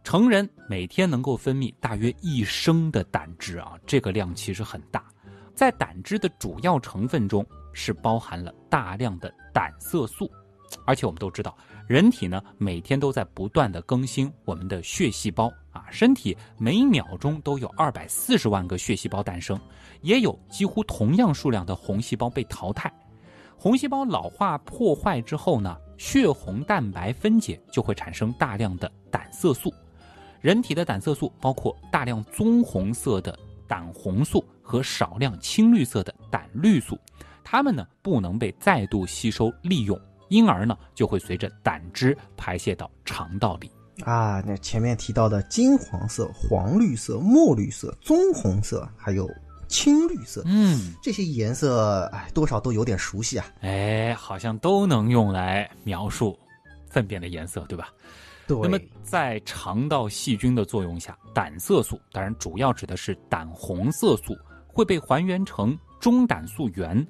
[0.03, 5.03] 成人每天能够分泌大约一升的胆汁啊，这个量其实很大。
[5.55, 10.31] 在胆汁的主要成分中是包含了大量的胆色素，
[10.85, 19.59] 而且我们都知道，人体呢每天都在不断的更新我们的血细胞啊，身体每秒钟都有二百四十万个血细胞诞生，
[20.03, 22.93] 也有几乎同样数量的红细胞被淘汰。
[23.57, 29.73] 红细胞老化破坏之后呢，血红蛋白分解就会产生大量的胆色素。
[30.40, 36.98] 人体的胆色素包括大量棕红色的胆红素和少量青绿色的胆绿素，
[37.44, 43.70] 它们呢不能被再度吸收利用，因而呢就会随着胆汁排泄到肠道里。
[44.05, 49.31] 啊，那前面提到的金黄色、黄绿色、墨绿色、棕红色，还有
[49.68, 53.46] 青绿色，嗯，这些颜色，哎，多少都有点熟悉啊。
[53.61, 56.37] 哎，好像都能用来描述
[56.88, 57.88] 粪便的颜色，对吧？
[58.48, 64.37] 对，那么在肠道细菌的作用下，胆色素当然主要指的是胆红色素，
[64.74, 67.06] 会被还原成中胆素原、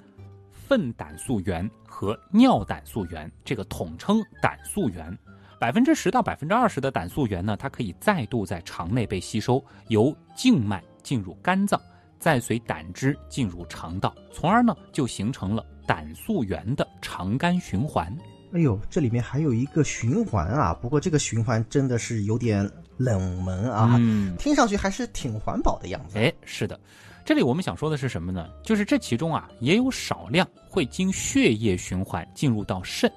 [0.52, 5.18] 粪胆素原和尿胆素原，这个统称胆素原。
[5.58, 11.80] 百分之十到百分之二十的胆素原呢，它可以再度在肠内被吸收，由静脉进入肝脏，
[12.18, 18.14] 再随胆汁进入肠道，从而呢就形成了胆素原的肠肝循环。
[18.52, 20.74] 哎呦，这里面还有一个循环啊！
[20.74, 26.18] 不过这个循环真的是有点冷门啊，嗯，听上去还是挺环保的样子。
[26.18, 26.78] 哎，是的，
[27.24, 28.50] 这里我们想说的是什么呢？
[28.62, 33.10] 就是这其中啊，也有少量会经血液循环进入到肾，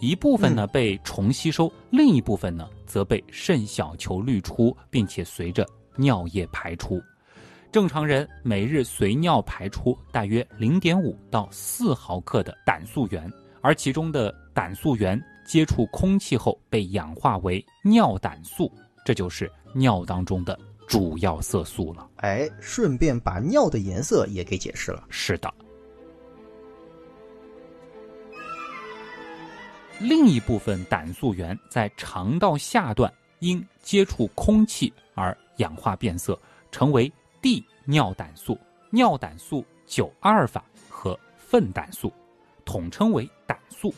[0.00, 7.02] 一部分呢被重吸收，另一部分呢则被肾小球滤出，并且随着尿液排出。
[7.72, 18.70] 正常人每日随尿排出大约零点五到四毫克的胆素原，而其中的胆素原接触空气后被氧化为尿胆素，
[19.06, 22.08] 这就是尿当中的主要色素了。
[22.16, 25.04] 哎，顺便把尿的颜色也给解释了。
[25.08, 25.52] 是的。
[30.00, 36.38] 另一部分胆素原在肠道下段因接触空气而氧化变色，
[36.72, 38.58] 成为 D 尿胆素、
[38.90, 42.12] 尿胆素九阿尔法和粪胆素，
[42.64, 43.94] 统称为胆素。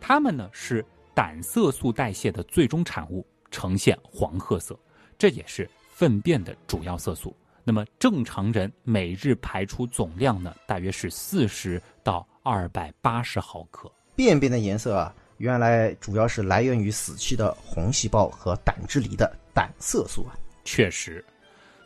[0.00, 4.78] 它们呢是胆色素代谢的最终产物，呈现黄褐色，
[5.18, 7.34] 这也是粪便的主要色素。
[7.62, 13.88] 那么正常人每日排出总量呢，大约是四十到二百八十毫克。
[14.16, 20.34] 便便的颜色啊，原来主要是来源于死去的红细胞和胆汁里的胆色素啊。
[20.64, 21.24] 确实，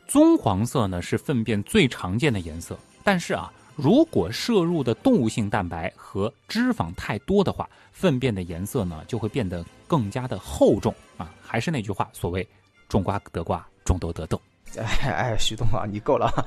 [0.08, 11.34] 棕黄色呢是粪便最常见的颜色，但是啊，如果摄入的动物性蛋白和脂肪太多的话，粪便的颜色呢就会变得更加的厚重啊。
[11.42, 12.46] 还是那句话，所谓
[12.88, 14.38] 种瓜得瓜，种豆得豆。
[14.76, 16.44] 哎 哎，徐东啊，你够了啊！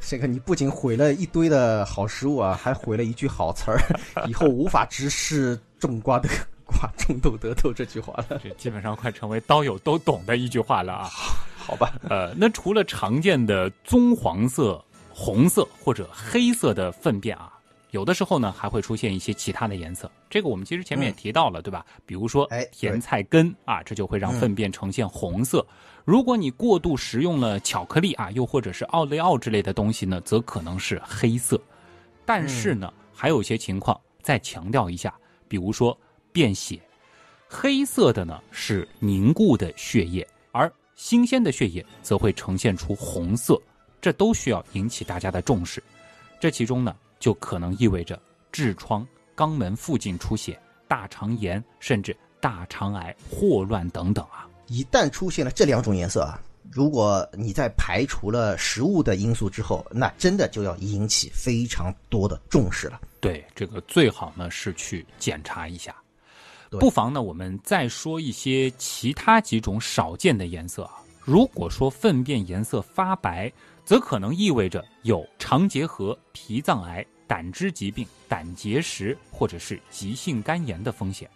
[0.00, 3.80] 这个你不仅毁了一堆的好食物啊，还毁了一句好词儿，
[4.28, 6.28] 以后无法直视“种瓜得
[6.66, 8.38] 瓜，种豆得豆”这句话了。
[8.42, 11.08] 这基本上快成为刀友都懂的一句话了啊。
[11.56, 17.52] 好吧，呃，那除了常见的棕黄色、红色或者黑色的粪便啊，
[17.92, 20.10] 有的时候呢还会出现一些其他的颜色。
[20.28, 21.86] 这个我们其实前面也提到了，对吧？
[22.04, 25.64] 比如说哎甜菜根啊，这就会让粪便呈现红色。
[26.10, 31.56] 如果你过度食用了巧克力啊，又或者是奥利奥之类的东西呢，则可能是黑色。
[32.26, 35.14] 但是呢，还有一些情况再强调一下，
[35.46, 35.96] 比如说
[36.32, 36.80] 便血，
[37.48, 43.56] 黑色的呢是凝固的血液，而新鲜的血液则会呈现出红色，
[44.00, 45.80] 这都需要引起大家的重视。
[46.40, 48.20] 这其中呢，就可能意味着
[48.52, 54.49] 痔疮、肛门附近出血、大肠炎，甚至大肠癌、霍乱等等啊。
[54.70, 63.00] 一旦出现了这两种颜色啊，如果你在排除了食物的因素之后，那真的就要引起非常多的重视了。
[63.18, 65.92] 对，这个最好呢是去检查一下。
[66.78, 70.92] 不妨呢，我们再说一些其他几种少见的颜色啊。
[71.18, 73.52] 如果说粪便颜色发白，
[73.84, 81.28] 则可能意味着有肠结核、脾脏癌、胆汁疾病、胆结石或者是急性肝炎的风险。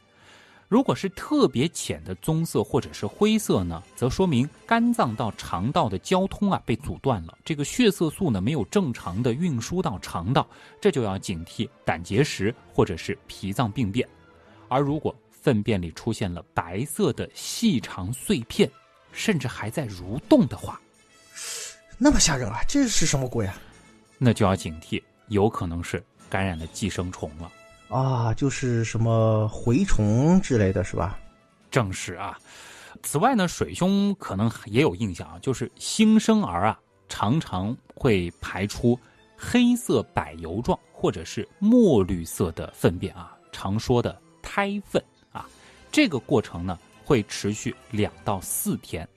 [0.74, 10.44] 如果是特别浅的棕色或者是灰色呢，则说明肝脏到肠道的交通啊被阻断了，这个血色素呢没有正常的运输到肠道，
[10.80, 14.04] 这就要警惕胆结石或者是脾脏病变。
[14.68, 18.68] 而如果粪便里出现了白色的细长碎片，
[19.12, 20.80] 甚至还在蠕动的话，
[21.98, 22.58] 那么吓人啊！
[22.68, 23.56] 这是什么鬼啊？
[24.18, 27.48] 那就要警惕，有可能是感染了寄生虫了。
[27.94, 31.16] 啊，就是什么蛔虫之类的是吧？
[31.70, 32.36] 正是啊。
[33.04, 38.98] 此外呢，水兄可能也有印象啊，就是新生儿啊，常常会排出
[39.36, 45.46] 黑色柏油状或者是墨绿色的粪便啊，常说的胎粪啊。
[45.92, 49.08] 这个过程呢，会持续两到四天。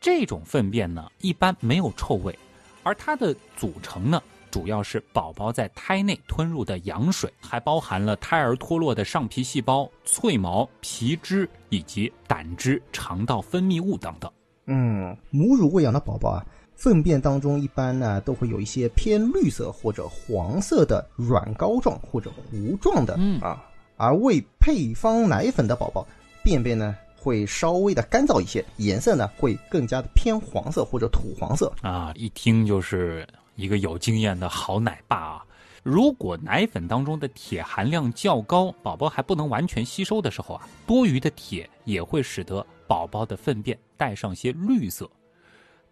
[0.00, 2.36] 这种粪便呢，一般没有臭味，
[2.82, 4.20] 而它的组成呢，
[4.54, 14.30] 主要是宝宝在胎内吞入的羊水，还包含了胎儿脱落的上皮细胞、脆毛、皮脂以及胆汁、肠道分泌物等等。
[14.66, 26.06] 嗯，母乳喂养的宝宝啊，粪便当中一般呢都会有一些偏绿色或者黄色的软膏状或者糊状的、嗯啊，而喂配方奶粉的宝宝，
[26.44, 31.72] 便便呢会稍微的干燥一些，颜色呢会更加的偏黄色或者土黄色。
[31.82, 33.26] 啊，一听就是
[33.56, 35.46] 一个有经验的好奶爸啊。
[35.82, 45.10] 如果奶粉当中的铁含量较高，宝宝还不能完全吸收的时候啊，多余的铁也会使得宝宝的粪便带上些绿色。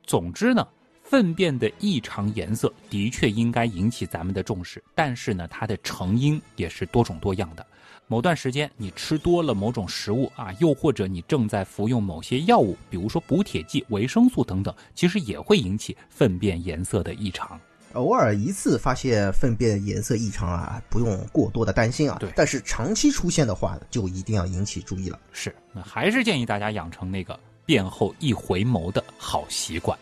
[0.05, 0.67] 总之呢，
[1.13, 7.67] 粪便的异常颜色的确应该引起咱们的重视，但是呢，它的成因也是多种多样的。
[8.07, 17.61] 某段时间你吃多了某种食物啊，又或者你正在服用某些药物，比如说补铁剂、维生素等等，其实也会引起粪便颜色的异常。
[17.93, 22.17] 偶尔一次发现粪便颜色异常啊，不用过多的担心啊。
[22.21, 25.21] 对，但是长期出现的话，就一定要引起注意了。
[25.31, 29.99] 是，那还是建议大家养成那个便后一回眸的好习惯。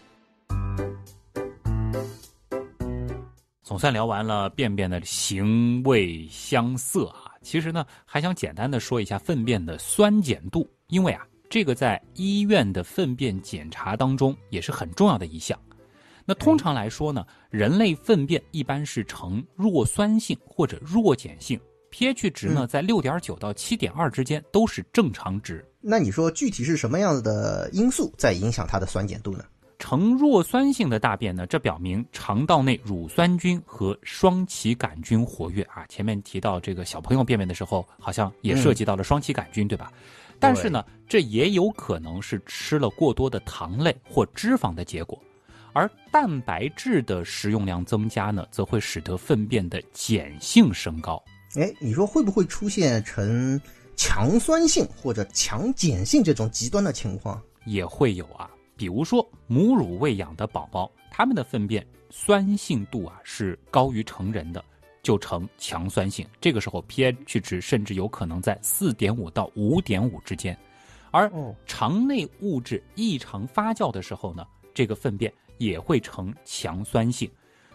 [3.71, 15.57] 总算聊完了便便的形味香色啊，其实呢，还想简单的说一下粪便的酸碱度，因为啊，这个在医院的粪便检查当中也是很重要的一项。
[16.25, 21.57] 那通常来说呢，人类粪便一般是呈弱酸性或者弱碱性
[21.93, 25.65] ，pH 值呢在六点九到七点二之间都是正常值。
[25.81, 29.45] 那你说具体是什么样子的因素在影响它的酸碱度呢？
[29.81, 35.85] 呈弱酸性的大便呢，这表明肠道内乳酸菌和双歧杆菌活跃啊。
[35.89, 39.91] 前面提到这个小朋友便便的时候，好像也涉及到了双歧杆菌，对吧？
[40.39, 45.19] 但是呢，这也有可能是吃了过多的糖类或脂肪的结果。
[45.73, 51.23] 而蛋白质的食用量增加呢，则会使得粪便的碱性升高。
[51.57, 53.61] 哎，你说会不会出现呈
[53.97, 57.41] 强酸性或者强碱性这种极端的情况？
[57.67, 58.51] 也会有啊。
[58.81, 64.65] 比如说，母乳喂养的宝宝，他们的粪便酸性度啊是高于成人的，
[65.03, 66.27] 就呈强酸性。
[66.41, 70.59] 这个时候 pH 值甚至有可能在四点五到五点五之间。
[71.11, 71.31] 而
[71.67, 77.31] 肠内物质异常发酵的时候呢，这个粪便也会呈强酸性。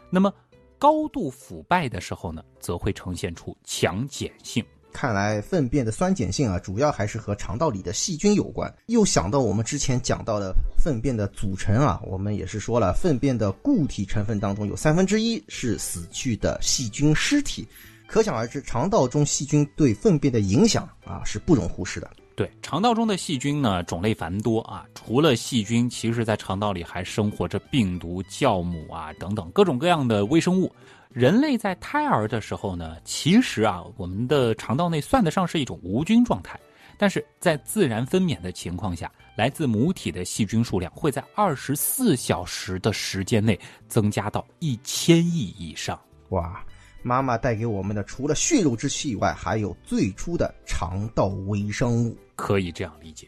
[0.09, 0.33] 那么
[0.79, 4.65] 高度腐败的时候呢，则会呈现出强碱性。
[4.95, 8.73] 看来粪便的酸碱性啊，主要还是和肠道里的细菌有关。
[8.85, 17.67] 又想到我们之前讲到的粪便的组成啊，我们也是说了，粪便的固体成分当中有三分之一是死去的细菌尸体，
[18.07, 22.09] 可想而知，肠道中细菌对粪便的影响啊是不容忽视的。
[22.33, 30.73] 对，肠道中的细菌呢种类繁多啊，除了细菌，其实在肠道里还生活着病毒、酵母啊等等各种各样的微生物。
[31.15, 36.59] 人类在胎儿的时候呢，其实啊，我们的肠道内算得上是一种无菌状态，
[36.97, 43.57] 但是在自然分娩的情况下，来自母体的细菌数量会在二十四小时的时间内
[43.87, 45.97] 增加到一千亿以上。
[46.31, 46.61] 哇，
[47.01, 53.25] 妈妈带给我们的除了血肉之躯以外，还有最初的肠道微生物，可以这样理解。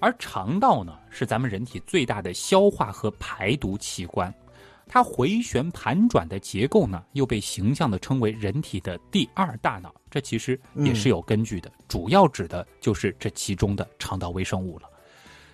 [0.00, 4.34] 而肠道呢，是咱们人体最大的消化和排毒器官。
[4.94, 9.90] 它回旋盘转的结构呢，又被形象地称为人体的第二大脑。
[10.10, 14.86] 这其实也是有根据的，主要指的就是这其中的肠道微生物了。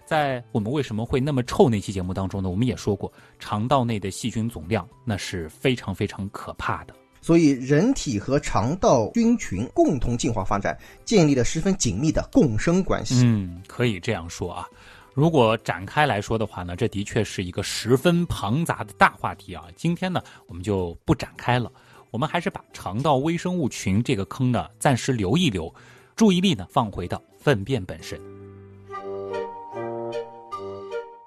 [0.05, 6.93] 在我们为什么会那么臭那期节目当中呢，我们也说过，肠道内的细菌总量那是非常非常可怕的。
[7.21, 13.23] 所以，人体和肠道菌群共同进化发展，建立了十分紧密的共生关系。
[13.25, 14.67] 嗯，可以这样说啊。
[15.19, 19.65] 如果展开来说的话呢，这的确是一个十分庞杂的大话题啊。
[19.75, 21.69] 今天呢，我们就不展开了，
[22.13, 25.75] 我们还是把肠道微生物群这个坑呢暂时留一留，
[26.15, 28.17] 注意力呢放回到粪便本身。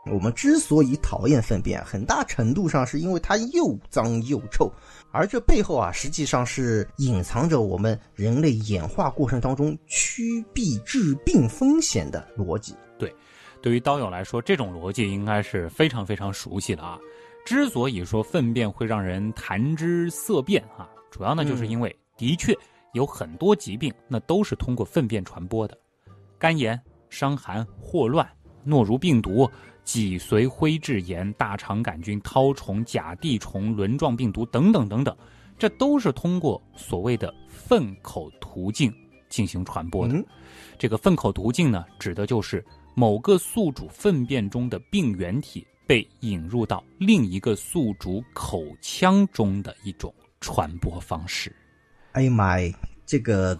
[0.09, 4.71] 我们之所以讨厌粪便，很大程度上是因为它又脏又臭，
[5.11, 12.73] 而这背后啊，实际上是隐藏着我们人类演化过程当中趋避致病风险的逻辑。
[12.97, 13.13] 对。
[13.62, 16.97] 对于刀友来说，这种逻辑应该是非常非常熟悉的啊。
[17.45, 22.55] 之所以说粪便会让人谈之色变啊，主要呢就是因为的确
[22.93, 25.78] 有很多疾病那都是通过粪便传播的，
[26.38, 28.28] 肝炎、伤寒、霍乱、
[28.64, 29.49] 诺如病毒、
[29.84, 35.16] 脊髓灰质炎、大肠杆菌、绦虫、甲地虫、轮状病毒等等等等，
[35.57, 38.91] 这都是通过所谓的粪口途径
[39.30, 40.16] 进行传播的。
[40.78, 42.64] 这个粪口途径呢，指的就是。
[42.93, 51.55] 某个宿主粪便中的病原体被引入到另一个宿主口腔中的一种传播方式。
[52.13, 53.57] 哎呀妈呀，这个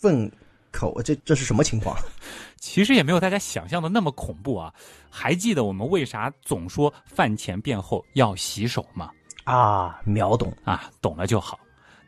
[0.00, 0.30] 粪
[0.70, 1.96] 口这这是什么情况？
[2.58, 4.74] 其实也没有大家想象的那么恐怖啊！
[5.08, 9.10] 还记得我们为啥总说饭前便后要洗手吗？
[9.44, 11.58] 啊，秒懂啊，懂了就好。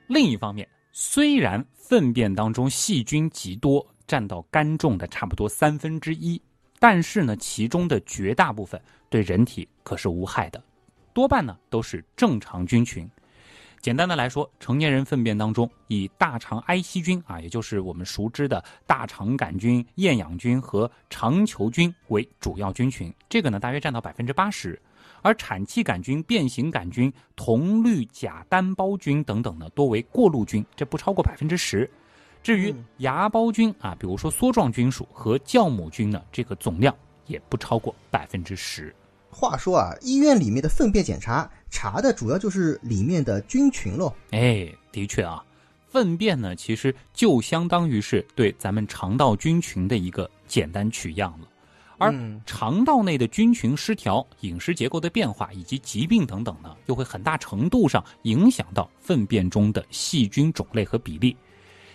[0.08, 3.86] 另一方面，虽然粪便当中细菌极多。
[4.08, 6.40] 占到干重的差不多三分之一，
[6.80, 10.60] 但是呢，其中的绝大部分对人体可是无害的，
[11.12, 13.08] 多半呢都是正常菌群。
[13.80, 24.80] 简单的来说，成年人粪便当中以大肠埃希菌啊，也就是我们熟知的大肠杆菌、厌氧菌和肠球菌为主要菌群，这个呢大约占到百分之八十。
[25.20, 31.88] 而产气杆菌、变形杆菌、铜绿假单胞菌等等呢，多为过路菌，这不超过百分之十。
[32.42, 36.94] 至于芽孢菌啊，比如说梭状菌属和酵母菌呢，这个总量
[37.26, 38.94] 也不超过百分之十。
[39.30, 44.12] 话说啊，医院里面的粪便检查查的主要就是里面的菌群喽。
[44.30, 45.44] 哎，的确啊，
[45.88, 51.48] 粪便呢其实就相当于是对咱们肠道菌群的一个简单取样了。
[51.98, 52.14] 而
[52.46, 61.36] 肠道内的菌群失调、饮食结构的变化以及疾病等等呢，又会很大程度上影响到粪便中的细菌种类和比例。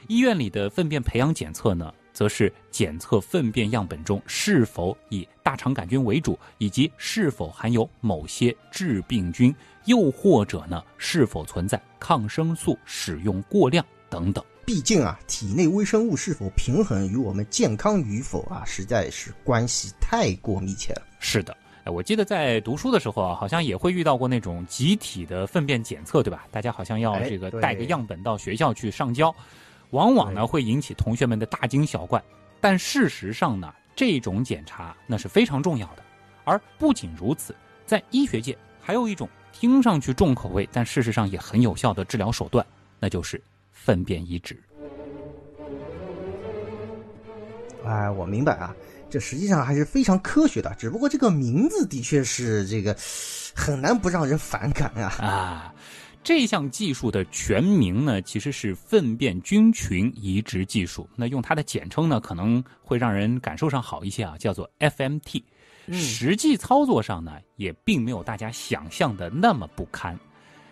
[0.08, 9.54] 医院里的粪便培养检测呢，则是检测粪便样本中是否以大肠杆菌为主，以及是否含有某些致病菌，
[9.86, 14.44] 又或者呢，是否存在抗生素使用过量等等。
[14.66, 21.02] 毕竟啊，体内微生物是否平衡与我们健康与否啊，实在是关系太过密切了。
[21.20, 26.46] 是的，哎，我记得在读书的时候啊，好像也会遇到过那种集体的粪便检测，对吧？
[26.50, 29.36] 大家好像要这个带个样本到学校去上交，
[29.94, 32.22] 往往呢会引起同学们的大惊小怪。
[32.60, 36.04] 但事实上呢，这种检查那是非常重要的。
[36.44, 42.66] 而不仅如此，在医学界还有一种听上去重口味，但事实上也很有效的治疗手段，
[43.00, 43.42] 那就是。
[43.76, 44.58] 粪便移植，
[47.84, 48.74] 哎，我明白啊，
[49.10, 52.96] 这实际上还是非常科学的，只不过这个名字的确是这个
[53.54, 55.73] 很难不让人反感啊啊！
[56.24, 65.44] 这项技术的全名呢，其实是粪便菌群移植技术，那用它的简称呢，可能会让人感受上好一些啊，叫做 FMT。
[65.92, 70.18] 实际操作上呢，也并没有大家想象的那么不堪。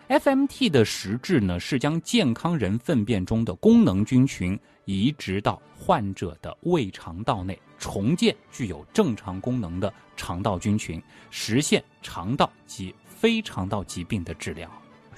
[0.07, 14.71] FMT 的实质呢，是将健康人粪便中的功能菌群移植到患者的胃肠道内，重建具有正常功能的肠道菌群，实现肠道及非肠道疾病的治疗。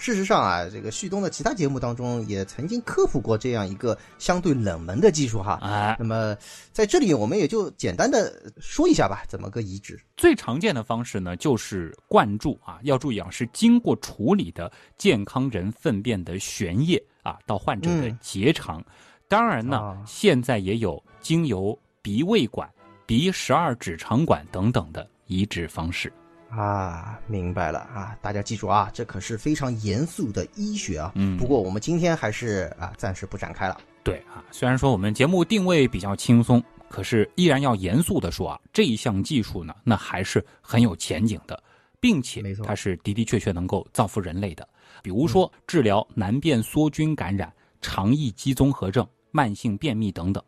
[0.04, 5.54] 事实上啊，这个旭东的其他节目当中也曾经科普过这样一个相对冷门的技术哈。
[5.62, 6.36] 啊，那么
[6.74, 9.98] 在这里我们也就简单的说一下吧，怎么个移植？
[10.18, 18.84] 最常见的方式呢，就是灌注啊，要注意啊，是经过处理的健康人粪便的悬液啊，到患者的结肠。
[19.30, 22.70] 当然呢，现在也有经由鼻胃管、
[23.06, 26.12] 鼻十二指肠管等等的移植方式。
[26.56, 28.16] 啊，明白了啊！
[28.22, 31.12] 大家记住啊，这可是非常严肃的医学啊。
[31.16, 33.80] 嗯，不过我们今天还是啊，暂时不展开了。
[34.04, 41.62] 对啊，虽然说我们节目定位比较轻松，可是依然要严肃的说啊，这一项技术呢，那还是很有前景的，
[42.00, 44.68] 并且它是的的确确能够造福人类的。
[45.02, 47.52] 比如说治疗难辨梭菌感染、
[47.82, 50.44] 肠易激综合症、慢性便秘等等。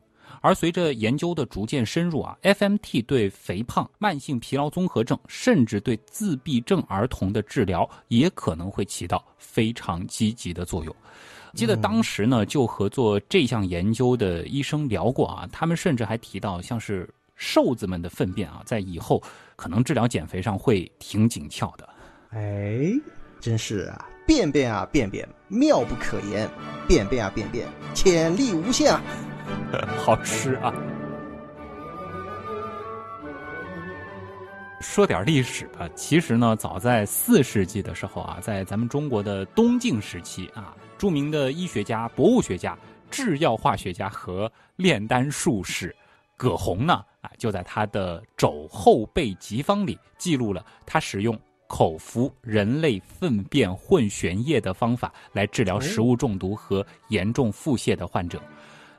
[0.45, 10.95] 而随着研究的逐渐深入啊，FMT 对肥胖、慢性疲劳综合症，甚至对自闭症儿童的治疗，也可能会起到非常积极的作用。
[11.55, 19.19] 记得当时呢，就和做这项研究的医生聊过啊，他们甚至还提到，像是瘦子们的粪便啊，在以后
[19.55, 21.89] 可能治疗减肥上会挺紧俏的。
[22.29, 22.93] 哎，
[23.41, 26.47] 真是啊，便便啊便便，妙不可言；
[26.87, 29.01] 便便啊便便，潜力无限啊。
[29.97, 30.73] 好吃啊！
[34.81, 35.89] 说点历史吧。
[35.95, 42.77] 其实呢，早在四世纪的时候啊，在咱们中国的东晋时期啊，著名的医学家、博物学家、
[43.09, 45.95] 制药化学家和炼丹术士
[46.37, 51.37] 葛洪呢，啊，就在他的《肘后备急方》里记录了他使用
[51.67, 58.39] 口服人类粪便混悬液的方法来治疗食物中毒和严重腹泻的患者。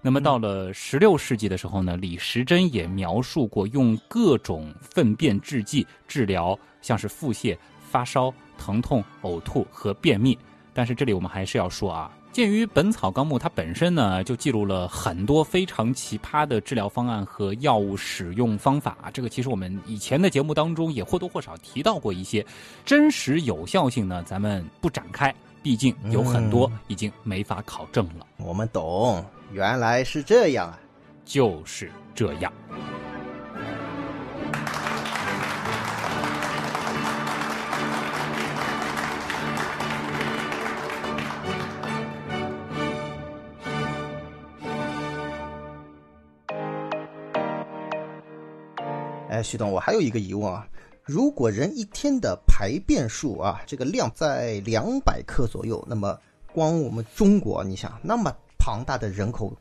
[0.07, 7.59] 那么到了十六世纪的时候呢，李时珍也描述过用各种粪便制剂治疗像是腹泻、
[7.91, 10.39] 发烧、疼痛、呕吐和便秘。
[10.73, 22.47] 但是这里我们还是要说啊，鉴于《本草纲目》它本身呢就记录了很多非常奇葩的治疗方案和药物使用方法啊，这个其实我们以前的节目当中也或多或少提到过一些，
[22.85, 25.35] 真实有效性呢咱们不展开，
[25.65, 28.25] 毕竟有很多已经没法考证了。
[28.37, 29.25] 我们懂。
[29.53, 30.79] 原来是这样啊，
[31.25, 32.53] 就是这样。
[49.29, 50.67] 哎，徐总，我还有一个疑问啊，
[51.03, 56.19] 如果人一天的排便数啊，这个量在两百克左右，那么。
[56.55, 59.57] 光我们中国，你想那么庞大的人口。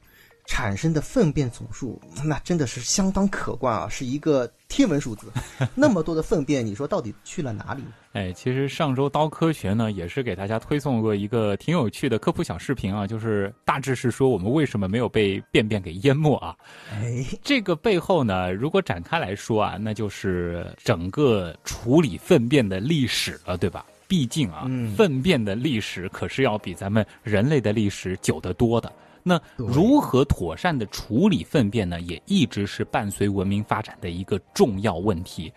[0.47, 5.25] 产生的粪便总数， 那真的是相当可观啊，是一个天文数字。
[5.73, 7.81] 那么多的粪便，你说到底去了哪里？
[8.13, 16.55] 哎，其实上周刀科学呢，也是给大家推送过一个挺有趣的科普小视频啊，就是大致是说我们为什么没有被便便给淹没啊？
[16.91, 23.83] 哎，这个背后呢，如果展开来说啊，那就是整个处理粪便的历史了，对吧？
[24.07, 28.91] 毕竟啊，粪便的历史可是要比咱们人类的历史久得多的。
[29.23, 31.99] 那如何妥善的处理粪便呢？
[32.01, 35.51] 也一直是伴随文明发展的一个重要问题。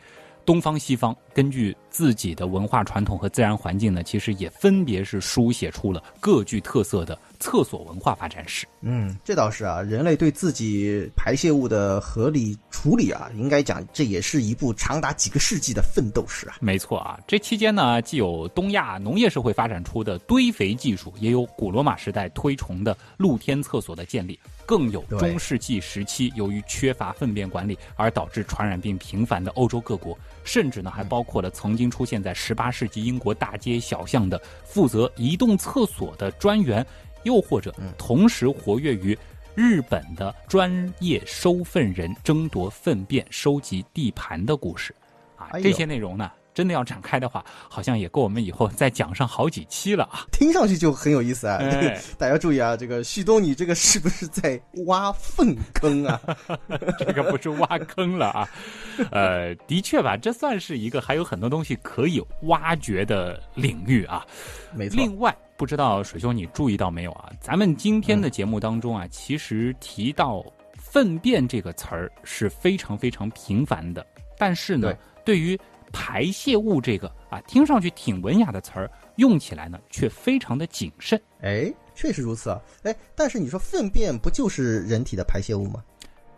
[0.46, 8.66] 东方西方根据自己的文化传统和自然环境呢，其实也分别是书写出了各具特色的厕所文化发展史。
[8.80, 16.56] 嗯，这倒是啊，人类对自己排泄物的合理处理啊，应该讲这也是一部长达几个世纪的奋斗史啊。
[16.58, 24.36] 没错啊，这期间呢，既有东亚农业社会发展出的堆肥技术，也有古罗马时代推崇的露天厕所的建立。
[24.66, 30.18] 更有中世纪时期由于缺乏粪便管理而导致传染病频繁的欧洲各国，
[30.48, 36.84] 甚至呢还包括了曾经出现在十八世纪英国大街小巷的负责移动厕所的专员，
[37.22, 39.16] 又或者同时活跃于
[39.54, 44.94] 日本的专业收粪人争夺粪便收集地盘的故事，
[45.36, 46.30] 啊，这些内容呢。
[46.58, 50.26] 真的要展开的话，好像也够我们以后再讲上好几期了啊！
[50.32, 51.60] 听上去就很有意思啊！
[52.18, 56.20] 大家注意啊，这个旭东，你这个是不是在挖粪坑啊？
[56.98, 58.48] 这个不是挖坑了啊！
[59.12, 64.26] 呃，的确吧，这算是一个还有很多东西可以挖掘的领域啊。
[64.74, 64.96] 没错。
[64.96, 67.30] 另外，不知道水兄你注意到没有啊？
[67.40, 70.44] 咱们今天的节目当中啊，其实提到
[70.74, 74.04] “粪便”这个词儿是非常非常频繁的，
[74.36, 74.92] 但是呢，
[75.24, 75.56] 对于
[75.92, 81.20] 排泄物这个啊，听上去挺文雅的词儿，用起来呢却非常的谨慎。
[81.42, 82.60] 哎，确实如此啊。
[82.82, 85.82] 哎，但是你说粪便不就是人体的排泄物吗？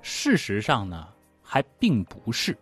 [0.03, 1.07] 事实上呢，
[1.43, 2.57] 还并不是。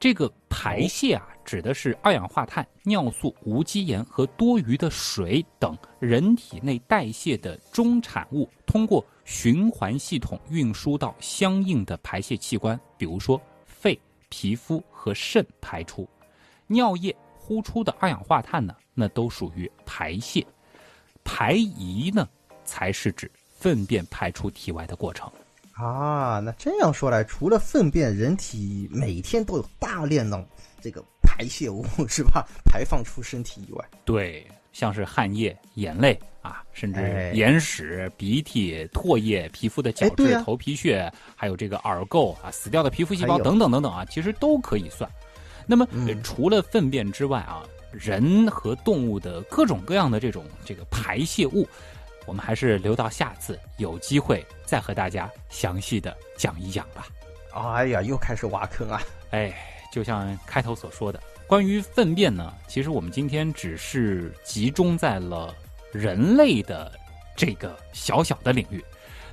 [0.00, 13.51] 这个排泄啊，指的是二氧化碳、尿素、无机盐和多余的水等人体内代谢的中产物，通过循环系统运输到相应的排泄器官，比如说肺。
[14.32, 16.08] 皮肤和肾排出，
[16.66, 20.42] 尿液呼出的二氧化碳呢，那都属于排泄。
[21.22, 22.26] 排遗呢，
[22.64, 25.30] 才是指粪便排出体外的过程。
[25.74, 30.48] 啊，那这样说来，除了粪便，人体每天都有大量的
[30.80, 32.48] 这个排泄物， 是吧？
[32.64, 34.50] 排放出身体以外，对。
[34.72, 45.08] 像是汗液、眼泪啊，甚至眼屎、鼻涕、唾液、皮肤的角质、头皮屑，还有这个耳垢啊、死掉的皮肤细胞等等等等啊，其实都可以算。
[45.66, 45.86] 那么
[46.24, 47.62] 除了粪便之外啊，
[47.92, 51.68] 人和动物的各种各样的这种这个排泄物，
[52.26, 57.06] 我们还是留到下次有机会再和大家详细的讲一讲吧。
[57.54, 59.02] 哎呀，又开始挖坑啊！
[59.30, 59.54] 哎，
[59.92, 61.22] 就像开头所说的。
[61.52, 65.54] 关于粪便呢，其实我们今天只是集中在了
[65.92, 66.90] 人类的
[67.36, 68.82] 这个小小的领域，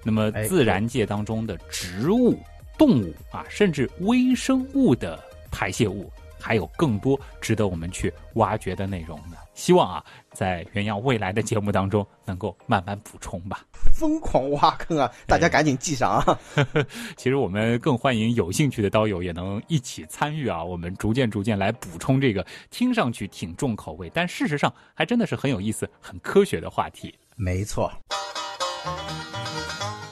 [0.04, 2.38] 那么自然界当中的植物、
[2.78, 5.18] 动物啊，甚至微生物的
[5.50, 6.12] 排泄物。
[6.38, 9.38] 还有更多值得我们去挖掘的内容呢。
[9.60, 10.02] 希望啊，
[10.32, 13.60] 在原样未来的节目当中能够慢慢补充吧。
[13.94, 15.12] 疯狂挖坑啊！
[15.28, 16.40] 大家赶紧记上啊！
[17.18, 20.64] 其实我们更欢迎有兴趣的刀友也能一起参与啊。
[20.64, 27.14] 我们逐渐逐渐来补充这个听上去挺重口味，但事实上还真的是很有意思、很科学的话题。
[27.36, 27.92] 没错。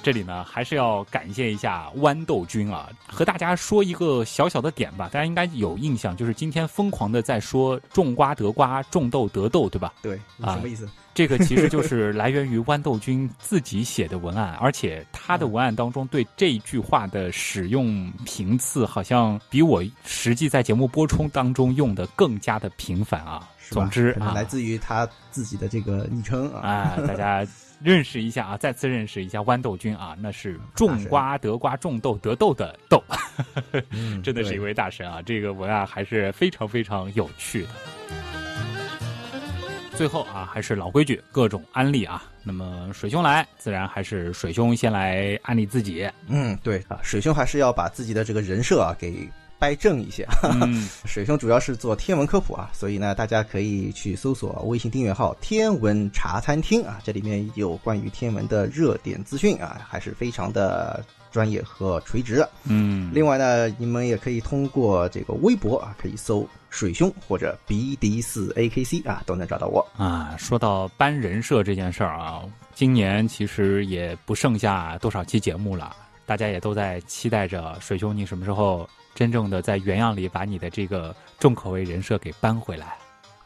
[0.08, 5.10] 这里呢，还是要感谢一下豌豆君啊，和大家说一个小小的点吧。
[5.12, 9.94] 大家应该有印象，就是今天疯狂的在说种瓜得瓜，种豆得豆，对吧？
[10.02, 10.88] 对，什么意思？
[11.14, 23.46] 这个其实就是来源于豌豆君自己写的文案，而且他的文案当中对这句话的使用频次，好像比我实际在节目播出当中用的更加的频繁啊。
[23.72, 27.46] 总之啊，来自于他自己的这个昵称啊，大家。
[27.82, 33.04] 认识一下啊，再次认识一下豌豆君啊，那是种瓜得瓜，种豆得豆的豆，
[34.24, 35.22] 真的是一位大神啊！
[35.22, 37.70] 这个文案还是非常非常有趣的。
[39.96, 42.24] 最后啊，还是老规矩，各种安利啊。
[42.44, 46.10] 那么水兄来，自然还是水兄先来安利自己。
[46.28, 49.28] 嗯，对啊，水兄还是要把自己的这个人设啊给
[49.60, 50.28] 掰正一些。
[50.44, 62.48] 嗯， 水兄主要是做天文科普啊，所以呢，大家可以去搜索微信订阅号“天文茶餐厅”啊，这里面有关于天文的热点资讯啊，还是非常的专业和垂直。
[62.64, 69.86] 嗯，另外呢，你们也可以通过这个微博啊，可以搜“水兄”或者 “BD 四 AKC” 啊，都能找到我。
[69.98, 72.42] 啊，说到搬人设这件事儿啊，
[72.76, 75.96] 今年其实也不剩下多少期节目了，
[76.26, 78.88] 大家也都在期待着水兄你什么时候
[79.18, 82.96] 真正的在原样里把你的这个重口味人设给搬回来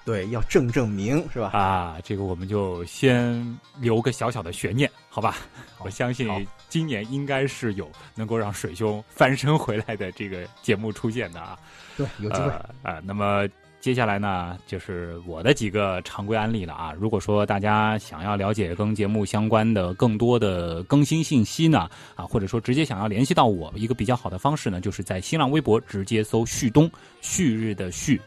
[0.03, 1.51] 对，要正正名是吧？
[1.53, 1.97] 啊！
[2.03, 5.38] 这个我们就先留个小小的悬念，好吧？
[5.80, 6.28] 我相信
[6.67, 11.57] 今年应该是有能够让水兄翻身回来的这个节目出现的啊。
[11.95, 12.49] 对，有机会。
[12.49, 13.47] 呃呃，那么
[13.82, 16.93] 接下来呢，就是我的几个常规案例了啊。
[16.99, 26.89] 如果说大家想要了解跟节目相关的更多的更新信息呢，啊，或者说直接想要联系到我，一个比较好的方式呢，就是在新浪微博直接搜“旭东”，
[27.21, 28.21] 旭日的旭，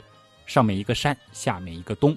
[0.45, 2.17] 上面一个山，下面一个东。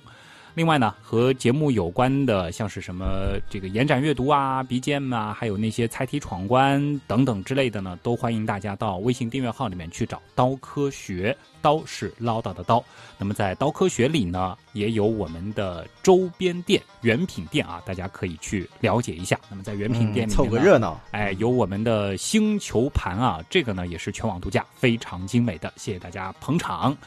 [0.58, 12.84] 另外呢，和节目有关的，像是什么这个延展阅读啊、BGM 啊，还有那些猜题闯关等等之类的呢，都欢迎大家到微信订阅号里面去找“刀科学”，刀是唠叨的刀。
[13.20, 19.40] 那么在刀科学里呢，也有我们的周边店、原品店啊，大家可以去了解一下。
[19.52, 21.00] 那么在原品店里面、嗯凑个热闹。
[21.12, 26.98] 哎，有我们的星球盘啊，这个呢也是全网独家，非常精美的，谢谢大家捧场。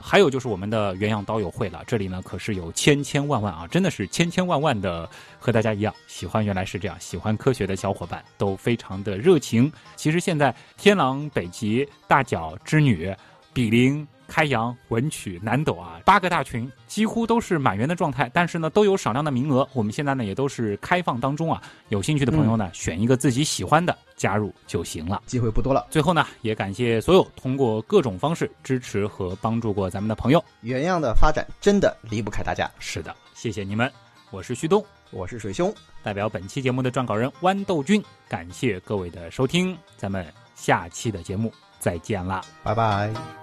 [0.00, 9.70] 还有就是我们的原样刀友会了，这里呢可是有千千万万啊，真的是千千万万的和大家一样喜欢原来是这样喜欢科学的小伙伴都非常的热情。
[9.96, 13.14] 其实现在天狼、北极、大角、织女、
[13.52, 14.06] 比邻。
[14.28, 19.66] 开阳、文曲、南斗啊，八个大群几乎都是满员的状态，但是呢，都有少量的名额。
[19.72, 25.22] 我们现在呢也都是开放当中啊，有兴趣的朋友呢，选一个自己喜欢的加入就行了。
[25.26, 25.86] 机会不多了。
[25.90, 30.44] 最后呢，也感谢所有通过各种方式支持和帮助过咱们的朋友。
[30.60, 32.70] 原样的发展真的离不开大家。
[32.78, 33.90] 是的，谢谢你们，
[34.30, 42.42] 我是旭东，我是水兄，代表本期节目的撰稿人豌豆君，感谢各位的收听，咱们下期的节目再见啦。
[42.62, 43.37] 拜拜。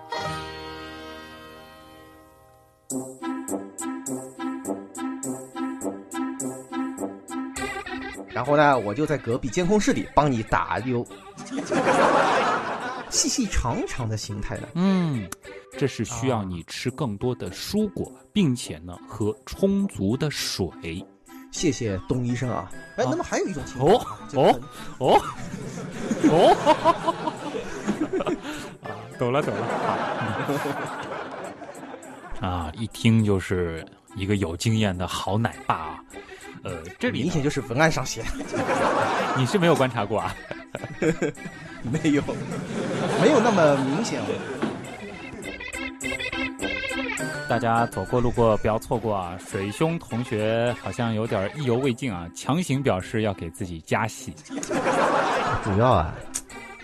[8.29, 11.05] 然后呢，我就在隔壁监控室里帮你打溜
[13.09, 14.67] 细细长长的形态的。
[14.75, 15.27] 嗯，
[15.77, 20.69] 这是需要你吃更多的蔬果，并且呢喝充足的水。
[21.51, 22.69] 谢谢东医生啊！
[22.97, 24.61] 哎，啊那么还有一种情况啊，这个很
[24.99, 25.21] 哦
[26.29, 26.36] 哦，
[28.83, 29.61] 啊，懂了懂了。
[32.41, 36.03] 啊，一听就是一个有经验的好奶爸啊。
[36.63, 38.23] 呃，这里明显就是文案上写，
[39.38, 40.36] 你是没有观察过啊？
[41.91, 42.23] 没有，
[43.21, 44.19] 没有那么明显。
[47.47, 49.38] 大家走过路过不要错过啊！
[49.38, 54.33] 水兄同学好像有点意犹未尽啊，强行表示要给自己加戏
[55.63, 56.15] 主要啊，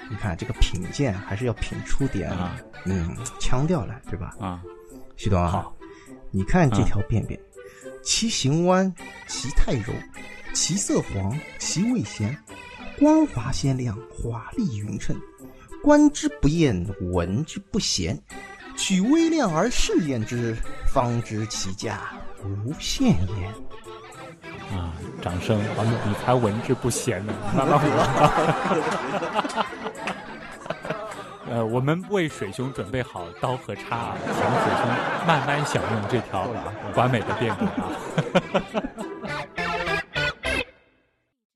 [0.07, 4.35] 你看这个品鉴还是要品出点啊，嗯，腔调来，对吧？
[4.39, 4.61] 啊。
[5.23, 5.75] 徐东啊好，
[6.31, 7.39] 你看这条便便，
[8.01, 8.91] 其形弯，
[9.27, 9.93] 其态柔，
[10.51, 12.35] 其色黄，其味咸，
[12.97, 15.15] 光滑鲜亮，华丽匀称，
[15.83, 18.19] 观之不厌，闻之不嫌。
[18.75, 20.57] 取微量而试验之，
[20.91, 21.99] 方知其价
[22.43, 23.45] 无限也。
[24.75, 25.59] 啊，掌声！
[25.59, 27.87] 啊，你才闻之不咸呢，慢慢我。
[31.51, 34.87] 呃，我们为水兄准备好刀和叉啊，请水兄
[35.27, 36.47] 慢慢享用这条
[36.95, 39.03] 完美的便便啊。